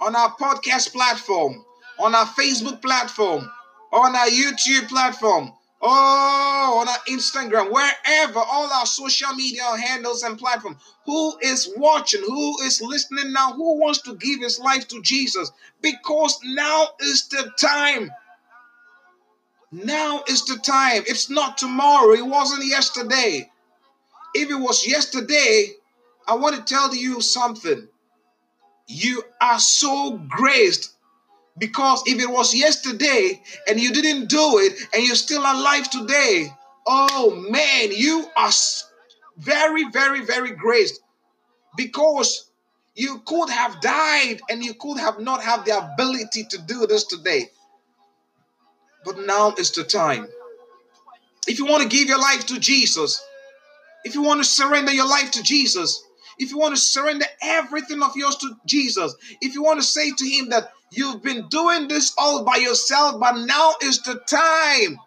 On 0.00 0.14
our 0.14 0.36
podcast 0.36 0.92
platform, 0.92 1.64
on 1.98 2.14
our 2.14 2.26
Facebook 2.26 2.80
platform, 2.80 3.50
on 3.92 4.14
our 4.14 4.26
YouTube 4.28 4.88
platform, 4.88 5.52
Oh, 5.80 6.78
on 6.80 6.88
our 6.88 6.98
Instagram, 7.08 7.70
wherever, 7.70 8.40
all 8.40 8.72
our 8.72 8.86
social 8.86 9.32
media 9.34 9.62
handles 9.76 10.24
and 10.24 10.36
platforms. 10.36 10.76
Who 11.06 11.38
is 11.40 11.72
watching? 11.76 12.20
Who 12.22 12.60
is 12.62 12.82
listening 12.82 13.32
now? 13.32 13.52
Who 13.52 13.78
wants 13.78 14.02
to 14.02 14.16
give 14.16 14.40
his 14.40 14.58
life 14.58 14.88
to 14.88 15.00
Jesus? 15.02 15.52
Because 15.80 16.38
now 16.44 16.88
is 17.00 17.28
the 17.28 17.52
time. 17.60 18.10
Now 19.70 20.24
is 20.26 20.44
the 20.46 20.56
time. 20.56 21.04
It's 21.06 21.30
not 21.30 21.58
tomorrow. 21.58 22.12
It 22.14 22.26
wasn't 22.26 22.66
yesterday. 22.66 23.48
If 24.34 24.50
it 24.50 24.56
was 24.58 24.86
yesterday, 24.86 25.74
I 26.26 26.34
want 26.34 26.56
to 26.56 26.62
tell 26.62 26.92
you 26.92 27.20
something. 27.20 27.86
You 28.88 29.22
are 29.40 29.60
so 29.60 30.18
graced 30.28 30.94
because 31.58 32.02
if 32.06 32.20
it 32.20 32.30
was 32.30 32.54
yesterday 32.54 33.40
and 33.66 33.80
you 33.80 33.92
didn't 33.92 34.28
do 34.28 34.58
it 34.58 34.74
and 34.92 35.04
you're 35.04 35.16
still 35.16 35.42
alive 35.42 35.90
today, 35.90 36.48
oh 36.86 37.34
man, 37.50 37.90
you 37.92 38.26
are 38.36 38.50
very, 39.38 39.88
very, 39.90 40.24
very 40.24 40.52
graced 40.52 41.00
because 41.76 42.50
you 42.94 43.22
could 43.26 43.48
have 43.50 43.80
died 43.80 44.40
and 44.50 44.64
you 44.64 44.74
could 44.74 44.98
have 44.98 45.20
not 45.20 45.42
have 45.42 45.64
the 45.64 45.76
ability 45.76 46.44
to 46.50 46.58
do 46.58 46.86
this 46.86 47.04
today. 47.04 47.48
But 49.04 49.20
now 49.20 49.54
is 49.56 49.70
the 49.70 49.84
time. 49.84 50.26
If 51.46 51.58
you 51.58 51.66
want 51.66 51.82
to 51.82 51.88
give 51.88 52.08
your 52.08 52.18
life 52.18 52.46
to 52.46 52.60
Jesus, 52.60 53.22
if 54.04 54.14
you 54.14 54.22
want 54.22 54.40
to 54.40 54.44
surrender 54.44 54.92
your 54.92 55.08
life 55.08 55.30
to 55.32 55.42
Jesus, 55.42 56.02
if 56.38 56.50
you 56.50 56.58
want 56.58 56.74
to 56.74 56.80
surrender 56.80 57.26
everything 57.42 58.02
of 58.02 58.16
yours 58.16 58.36
to 58.36 58.56
Jesus, 58.66 59.14
if 59.40 59.54
you 59.54 59.62
want 59.62 59.80
to 59.80 59.86
say 59.86 60.12
to 60.12 60.28
Him 60.28 60.50
that 60.50 60.70
you've 60.90 61.22
been 61.22 61.48
doing 61.48 61.88
this 61.88 62.12
all 62.18 62.44
by 62.44 62.56
yourself, 62.56 63.20
but 63.20 63.38
now 63.38 63.74
is 63.82 64.02
the 64.02 64.20
time. 64.26 64.98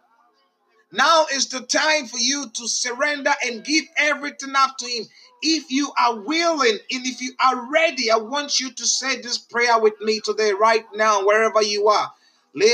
Now 0.91 1.25
is 1.33 1.47
the 1.47 1.61
time 1.61 2.07
for 2.07 2.17
you 2.17 2.49
to 2.49 2.67
surrender 2.67 3.31
and 3.45 3.63
give 3.63 3.85
everything 3.97 4.53
up 4.55 4.77
to 4.79 4.85
Him. 4.85 5.05
If 5.41 5.71
you 5.71 5.91
are 5.99 6.19
willing 6.19 6.77
and 6.91 7.05
if 7.05 7.21
you 7.21 7.33
are 7.43 7.71
ready, 7.71 8.11
I 8.11 8.17
want 8.17 8.59
you 8.59 8.71
to 8.71 8.85
say 8.85 9.21
this 9.21 9.37
prayer 9.37 9.79
with 9.79 9.99
me 10.01 10.19
today, 10.19 10.51
right 10.51 10.85
now, 10.93 11.25
wherever 11.25 11.63
you 11.63 11.87
are. 11.87 12.11
Now 12.53 12.65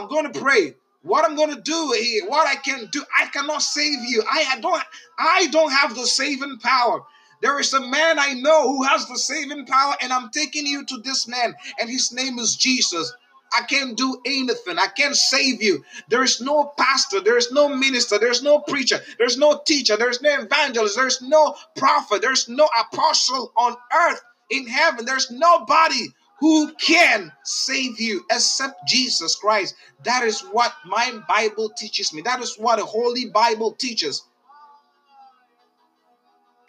I'm 0.00 0.08
going 0.08 0.32
to 0.32 0.40
pray. 0.40 0.74
What 1.06 1.24
I'm 1.24 1.36
going 1.36 1.54
to 1.54 1.60
do 1.60 1.94
here, 1.96 2.28
what 2.28 2.48
I 2.48 2.56
can 2.56 2.86
do, 2.86 3.04
I 3.16 3.26
cannot 3.26 3.62
save 3.62 4.00
you. 4.08 4.24
I, 4.28 4.58
don't 4.60 4.82
I 5.18 5.46
don't 5.46 5.70
have 5.70 5.94
the 5.94 6.06
saving 6.06 6.58
power. 6.58 7.02
There 7.42 7.60
is 7.60 7.72
a 7.74 7.80
man 7.80 8.18
I 8.18 8.32
know 8.34 8.62
who 8.68 8.82
has 8.82 9.06
the 9.06 9.16
saving 9.16 9.66
power, 9.66 9.94
and 10.02 10.12
I'm 10.12 10.30
taking 10.30 10.66
you 10.66 10.84
to 10.86 10.96
this 10.98 11.28
man, 11.28 11.54
and 11.78 11.88
his 11.88 12.12
name 12.12 12.40
is 12.40 12.56
Jesus. 12.56 13.12
I 13.56 13.62
can't 13.62 13.96
do 13.96 14.20
anything. 14.26 14.78
I 14.78 14.88
can't 14.88 15.14
save 15.14 15.62
you. 15.62 15.84
There 16.08 16.24
is 16.24 16.40
no 16.40 16.72
pastor, 16.76 17.20
there 17.20 17.36
is 17.36 17.52
no 17.52 17.68
minister, 17.68 18.18
there's 18.18 18.42
no 18.42 18.58
preacher, 18.58 19.00
there's 19.18 19.38
no 19.38 19.60
teacher, 19.64 19.96
there's 19.96 20.20
no 20.20 20.40
evangelist, 20.40 20.96
there's 20.96 21.22
no 21.22 21.54
prophet, 21.76 22.20
there's 22.22 22.48
no 22.48 22.68
apostle 22.80 23.52
on 23.56 23.76
earth, 23.94 24.22
in 24.50 24.66
heaven. 24.66 25.04
There's 25.04 25.30
nobody 25.30 26.08
who 26.38 26.72
can 26.74 27.32
save 27.44 27.98
you 28.00 28.24
except 28.30 28.86
Jesus 28.86 29.34
Christ. 29.36 29.74
That 30.04 30.22
is 30.22 30.40
what 30.42 30.72
my 30.84 31.18
Bible 31.28 31.70
teaches 31.70 32.12
me. 32.12 32.22
That 32.22 32.40
is 32.40 32.56
what 32.56 32.78
the 32.78 32.84
Holy 32.84 33.26
Bible 33.26 33.72
teaches. 33.72 34.22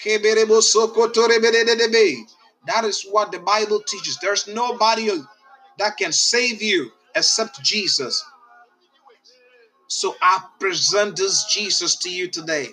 That 0.03 0.45
is 2.83 3.03
what 3.09 3.31
the 3.31 3.39
Bible 3.39 3.81
teaches. 3.87 4.17
There's 4.21 4.47
nobody 4.47 5.09
that 5.79 5.97
can 5.97 6.11
save 6.13 6.61
you 6.61 6.91
except 7.15 7.61
Jesus. 7.61 8.23
So 9.87 10.15
I 10.21 10.43
present 10.59 11.17
this 11.17 11.45
Jesus 11.45 11.95
to 11.97 12.09
you 12.09 12.29
today. 12.29 12.67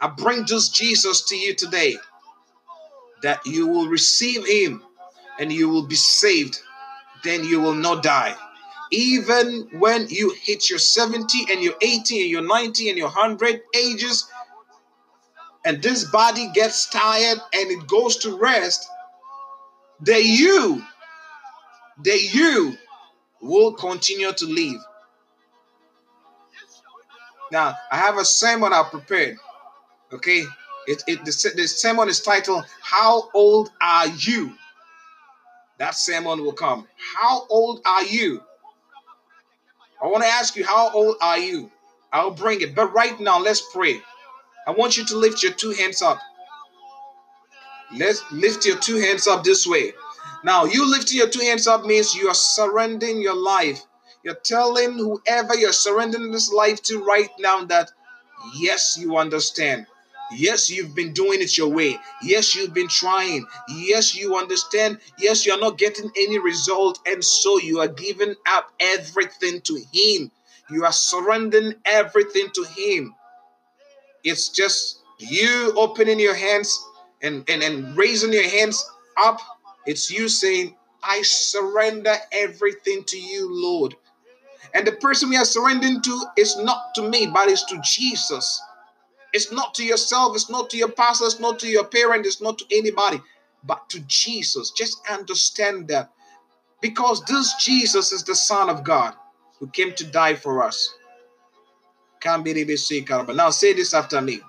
I 0.00 0.08
bring 0.08 0.44
this 0.46 0.68
Jesus 0.68 1.22
to 1.26 1.36
you 1.36 1.54
today 1.54 1.96
that 3.22 3.44
you 3.44 3.66
will 3.66 3.88
receive 3.88 4.46
him 4.46 4.82
and 5.38 5.52
you 5.52 5.68
will 5.68 5.86
be 5.86 5.94
saved, 5.94 6.60
then 7.24 7.44
you 7.44 7.60
will 7.60 7.74
not 7.74 8.02
die. 8.02 8.34
Even 8.90 9.68
when 9.78 10.08
you 10.08 10.34
hit 10.40 10.70
your 10.70 10.78
70 10.78 11.46
and 11.50 11.62
your 11.62 11.74
80 11.80 12.22
and 12.22 12.30
your 12.30 12.42
90 12.42 12.88
and 12.88 12.98
your 12.98 13.08
100 13.08 13.60
ages, 13.74 14.30
and 15.64 15.82
this 15.82 16.04
body 16.04 16.48
gets 16.54 16.88
tired 16.88 17.38
and 17.52 17.70
it 17.70 17.86
goes 17.86 18.16
to 18.18 18.38
rest, 18.38 18.88
then 20.00 20.22
you, 20.24 20.82
then 22.02 22.18
you 22.32 22.76
will 23.42 23.72
continue 23.74 24.32
to 24.32 24.46
live. 24.46 24.80
Now, 27.50 27.74
I 27.90 27.96
have 27.96 28.18
a 28.18 28.24
sermon 28.24 28.72
I 28.72 28.82
prepared. 28.90 29.36
Okay, 30.12 30.44
it, 30.86 31.02
it 31.06 31.24
the, 31.24 31.52
the 31.54 31.66
sermon 31.68 32.08
is 32.08 32.20
titled 32.20 32.64
"How 32.82 33.28
Old 33.34 33.70
Are 33.80 34.06
You?" 34.08 34.54
That 35.78 35.94
sermon 35.94 36.42
will 36.42 36.52
come. 36.52 36.86
How 37.16 37.46
old 37.48 37.80
are 37.84 38.04
you? 38.04 38.42
I 40.02 40.06
want 40.06 40.22
to 40.22 40.28
ask 40.28 40.56
you, 40.56 40.64
how 40.64 40.90
old 40.92 41.16
are 41.20 41.38
you? 41.38 41.70
I'll 42.12 42.30
bring 42.30 42.60
it. 42.60 42.74
But 42.74 42.92
right 42.92 43.18
now, 43.20 43.40
let's 43.40 43.62
pray. 43.72 44.00
I 44.66 44.72
want 44.72 44.96
you 44.96 45.04
to 45.06 45.16
lift 45.16 45.42
your 45.42 45.52
two 45.52 45.70
hands 45.70 46.02
up. 46.02 46.18
Let's 47.96 48.22
lift 48.30 48.66
your 48.66 48.76
two 48.76 48.96
hands 48.96 49.26
up 49.26 49.44
this 49.44 49.66
way. 49.66 49.92
Now, 50.44 50.66
you 50.66 50.88
lifting 50.88 51.18
your 51.18 51.28
two 51.28 51.40
hands 51.40 51.66
up 51.66 51.84
means 51.84 52.14
you 52.14 52.28
are 52.28 52.34
surrendering 52.34 53.20
your 53.20 53.34
life. 53.34 53.82
You're 54.22 54.34
telling 54.34 54.94
whoever 54.98 55.54
you're 55.56 55.72
surrendering 55.72 56.30
this 56.30 56.52
life 56.52 56.82
to 56.84 57.02
right 57.02 57.30
now 57.38 57.64
that, 57.64 57.90
yes, 58.56 58.98
you 59.00 59.16
understand. 59.16 59.86
Yes, 60.32 60.70
you've 60.70 60.94
been 60.94 61.12
doing 61.12 61.40
it 61.40 61.56
your 61.56 61.68
way. 61.68 61.98
Yes, 62.22 62.54
you've 62.54 62.74
been 62.74 62.88
trying. 62.88 63.46
Yes, 63.68 64.14
you 64.14 64.36
understand. 64.36 64.98
Yes, 65.18 65.46
you're 65.46 65.58
not 65.60 65.78
getting 65.78 66.10
any 66.16 66.38
result. 66.38 66.98
And 67.06 67.24
so 67.24 67.58
you 67.58 67.80
are 67.80 67.88
giving 67.88 68.34
up 68.46 68.70
everything 68.78 69.60
to 69.62 69.80
Him. 69.92 70.30
You 70.70 70.84
are 70.84 70.92
surrendering 70.92 71.74
everything 71.86 72.48
to 72.54 72.64
Him. 72.64 73.14
It's 74.24 74.50
just 74.50 75.00
you 75.18 75.72
opening 75.76 76.20
your 76.20 76.34
hands 76.34 76.84
and, 77.22 77.48
and, 77.48 77.62
and 77.62 77.96
raising 77.96 78.32
your 78.32 78.48
hands 78.48 78.84
up. 79.16 79.40
It's 79.86 80.10
you 80.10 80.28
saying, 80.28 80.76
I 81.02 81.22
surrender 81.22 82.14
everything 82.32 83.04
to 83.04 83.18
you, 83.18 83.48
Lord. 83.50 83.94
And 84.74 84.86
the 84.86 84.92
person 84.92 85.30
we 85.30 85.36
are 85.36 85.44
surrendering 85.44 86.02
to 86.02 86.24
is 86.36 86.56
not 86.58 86.94
to 86.96 87.08
me, 87.08 87.26
but 87.26 87.48
it's 87.48 87.64
to 87.66 87.80
Jesus. 87.82 88.60
It's 89.32 89.52
not 89.52 89.74
to 89.74 89.84
yourself, 89.84 90.34
it's 90.34 90.50
not 90.50 90.70
to 90.70 90.76
your 90.76 90.90
pastor, 90.90 91.26
it's 91.26 91.40
not 91.40 91.58
to 91.60 91.68
your 91.68 91.84
parent, 91.84 92.26
it's 92.26 92.40
not 92.40 92.58
to 92.58 92.64
anybody, 92.70 93.20
but 93.64 93.88
to 93.90 94.00
Jesus. 94.00 94.70
Just 94.70 94.98
understand 95.10 95.88
that. 95.88 96.10
Because 96.80 97.24
this 97.24 97.54
Jesus 97.54 98.12
is 98.12 98.24
the 98.24 98.34
Son 98.34 98.70
of 98.70 98.84
God 98.84 99.14
who 99.58 99.66
came 99.68 99.92
to 99.94 100.04
die 100.04 100.34
for 100.34 100.62
us. 100.62 100.94
Now 102.24 103.50
say 103.50 103.72
this 103.72 103.94
after 103.94 104.20
me. 104.20 104.40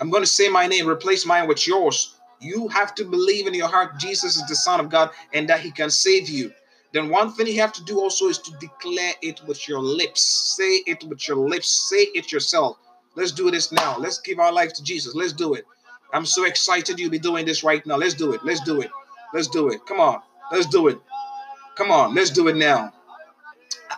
I'm 0.00 0.10
going 0.10 0.22
to 0.22 0.28
say 0.28 0.48
my 0.48 0.66
name, 0.66 0.88
replace 0.88 1.24
mine 1.24 1.46
with 1.48 1.66
yours. 1.66 2.16
You 2.40 2.68
have 2.68 2.94
to 2.96 3.04
believe 3.04 3.46
in 3.46 3.54
your 3.54 3.68
heart 3.68 3.98
Jesus 3.98 4.36
is 4.36 4.46
the 4.48 4.56
Son 4.56 4.80
of 4.80 4.90
God 4.90 5.10
and 5.32 5.48
that 5.48 5.60
He 5.60 5.70
can 5.70 5.90
save 5.90 6.28
you. 6.28 6.52
Then 6.94 7.08
one 7.08 7.32
thing 7.32 7.48
you 7.48 7.60
have 7.60 7.72
to 7.72 7.82
do 7.82 7.98
also 7.98 8.26
is 8.28 8.38
to 8.38 8.52
declare 8.58 9.14
it 9.20 9.42
with 9.48 9.68
your 9.68 9.80
lips. 9.80 10.22
Say 10.56 10.76
it 10.86 11.02
with 11.02 11.26
your 11.26 11.36
lips. 11.36 11.68
Say 11.90 12.04
it 12.14 12.30
yourself. 12.30 12.78
Let's 13.16 13.32
do 13.32 13.50
this 13.50 13.72
now. 13.72 13.98
Let's 13.98 14.20
give 14.20 14.38
our 14.38 14.52
life 14.52 14.72
to 14.74 14.82
Jesus. 14.84 15.12
Let's 15.12 15.32
do 15.32 15.54
it. 15.54 15.66
I'm 16.12 16.24
so 16.24 16.44
excited 16.44 17.00
you'll 17.00 17.10
be 17.10 17.18
doing 17.18 17.46
this 17.46 17.64
right 17.64 17.84
now. 17.84 17.96
Let's 17.96 18.14
do 18.14 18.32
it. 18.32 18.44
Let's 18.44 18.60
do 18.60 18.80
it. 18.80 18.92
Let's 19.32 19.48
do 19.48 19.70
it. 19.70 19.84
Come 19.86 19.98
on. 19.98 20.20
Let's 20.52 20.66
do 20.66 20.86
it. 20.86 21.00
Come 21.76 21.90
on. 21.90 22.14
Let's 22.14 22.30
do 22.30 22.46
it 22.46 22.54
now. 22.54 22.92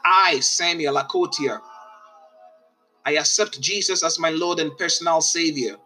I, 0.02 0.40
Samuel 0.40 0.94
Akotia, 0.94 1.60
I 3.04 3.16
accept 3.18 3.60
Jesus 3.60 4.02
as 4.02 4.18
my 4.18 4.30
Lord 4.30 4.58
and 4.58 4.76
personal 4.78 5.20
Savior. 5.20 5.76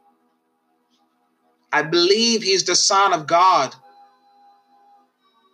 I 1.72 1.82
believe 1.82 2.44
He's 2.44 2.64
the 2.64 2.76
Son 2.76 3.12
of 3.12 3.26
God 3.26 3.74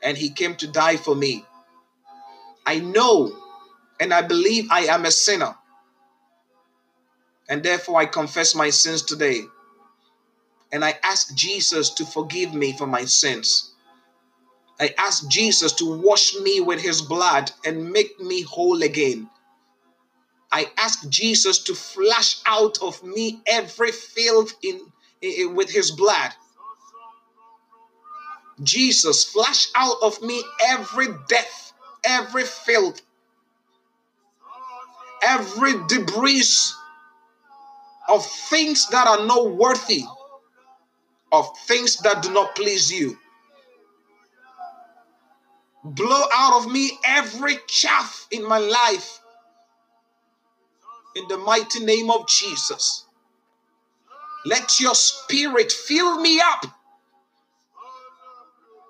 and 0.06 0.16
He 0.16 0.30
came 0.30 0.54
to 0.56 0.68
die 0.68 0.96
for 0.96 1.14
me. 1.16 1.44
I 2.64 2.78
know 2.78 3.36
and 3.98 4.14
I 4.14 4.22
believe 4.22 4.68
I 4.70 4.82
am 4.82 5.04
a 5.04 5.10
sinner. 5.10 5.56
And 7.48 7.62
therefore, 7.62 8.00
I 8.00 8.06
confess 8.06 8.54
my 8.54 8.70
sins 8.70 9.02
today. 9.02 9.42
And 10.72 10.84
I 10.84 10.98
ask 11.02 11.34
Jesus 11.34 11.90
to 11.90 12.04
forgive 12.04 12.54
me 12.54 12.72
for 12.76 12.86
my 12.86 13.04
sins. 13.04 13.72
I 14.78 14.94
ask 14.98 15.26
Jesus 15.28 15.72
to 15.74 15.98
wash 15.98 16.36
me 16.36 16.60
with 16.60 16.80
his 16.80 17.02
blood 17.02 17.50
and 17.64 17.90
make 17.90 18.20
me 18.20 18.42
whole 18.42 18.82
again. 18.82 19.28
I 20.52 20.70
ask 20.76 21.08
Jesus 21.08 21.58
to 21.64 21.74
flush 21.74 22.38
out 22.46 22.80
of 22.82 23.02
me 23.02 23.40
every 23.46 23.92
filth 23.92 24.54
in, 24.62 24.80
in, 25.20 25.54
with 25.56 25.70
his 25.70 25.90
blood. 25.90 26.32
Jesus, 28.62 29.24
flush 29.24 29.68
out 29.74 29.96
of 30.02 30.20
me 30.22 30.42
every 30.68 31.08
death, 31.28 31.72
every 32.04 32.44
filth, 32.44 33.02
every 35.22 35.74
debris 35.88 36.44
of 38.08 38.24
things 38.24 38.88
that 38.90 39.06
are 39.06 39.26
not 39.26 39.50
worthy, 39.50 40.04
of 41.32 41.48
things 41.66 41.98
that 41.98 42.22
do 42.22 42.32
not 42.32 42.54
please 42.54 42.90
you. 42.92 43.18
Blow 45.84 46.22
out 46.32 46.64
of 46.64 46.72
me 46.72 46.98
every 47.04 47.56
chaff 47.68 48.26
in 48.30 48.46
my 48.48 48.58
life 48.58 49.20
in 51.16 51.26
the 51.28 51.38
mighty 51.38 51.84
name 51.84 52.10
of 52.10 52.28
Jesus. 52.28 53.04
Let 54.44 54.78
your 54.80 54.94
spirit 54.94 55.72
fill 55.72 56.20
me 56.20 56.40
up. 56.40 56.66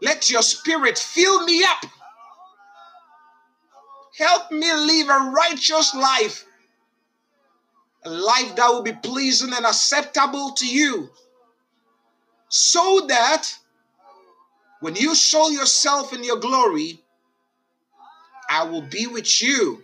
Let 0.03 0.31
your 0.31 0.43
spirit 0.43 0.99
fill 0.99 1.45
me 1.45 1.65
up. 1.65 1.87
Help 4.19 4.51
me 4.51 4.73
live 4.73 5.09
a 5.09 5.31
righteous 5.31 5.95
life 5.95 6.47
a 8.07 8.11
life 8.11 8.55
that 8.55 8.69
will 8.69 8.83
be 8.83 8.93
pleasing 8.93 9.53
and 9.53 9.67
acceptable 9.67 10.53
to 10.53 10.67
you, 10.67 11.11
so 12.49 13.05
that 13.09 13.53
when 14.81 14.95
you 14.95 15.15
show 15.15 15.49
yourself 15.51 16.13
in 16.13 16.23
your 16.23 16.37
glory, 16.39 17.03
I 18.49 18.65
will 18.65 18.83
be 18.83 19.09
with 19.09 19.43
you 19.43 19.83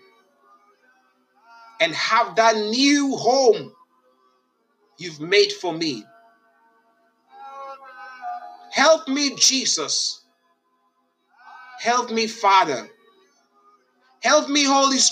and 1.81 1.93
have 1.95 2.37
that 2.37 2.55
new 2.55 3.17
home 3.17 3.73
you've 4.99 5.21
made 5.21 5.53
for 5.53 5.73
me. 5.73 6.05
Help 8.73 9.09
me, 9.09 9.35
Jesus. 9.37 10.23
Help 11.81 12.11
me, 12.11 12.27
Father. 12.27 12.89
Help 14.23 14.49
me, 14.49 14.65
Holy 14.65 14.99
Spirit. 14.99 15.11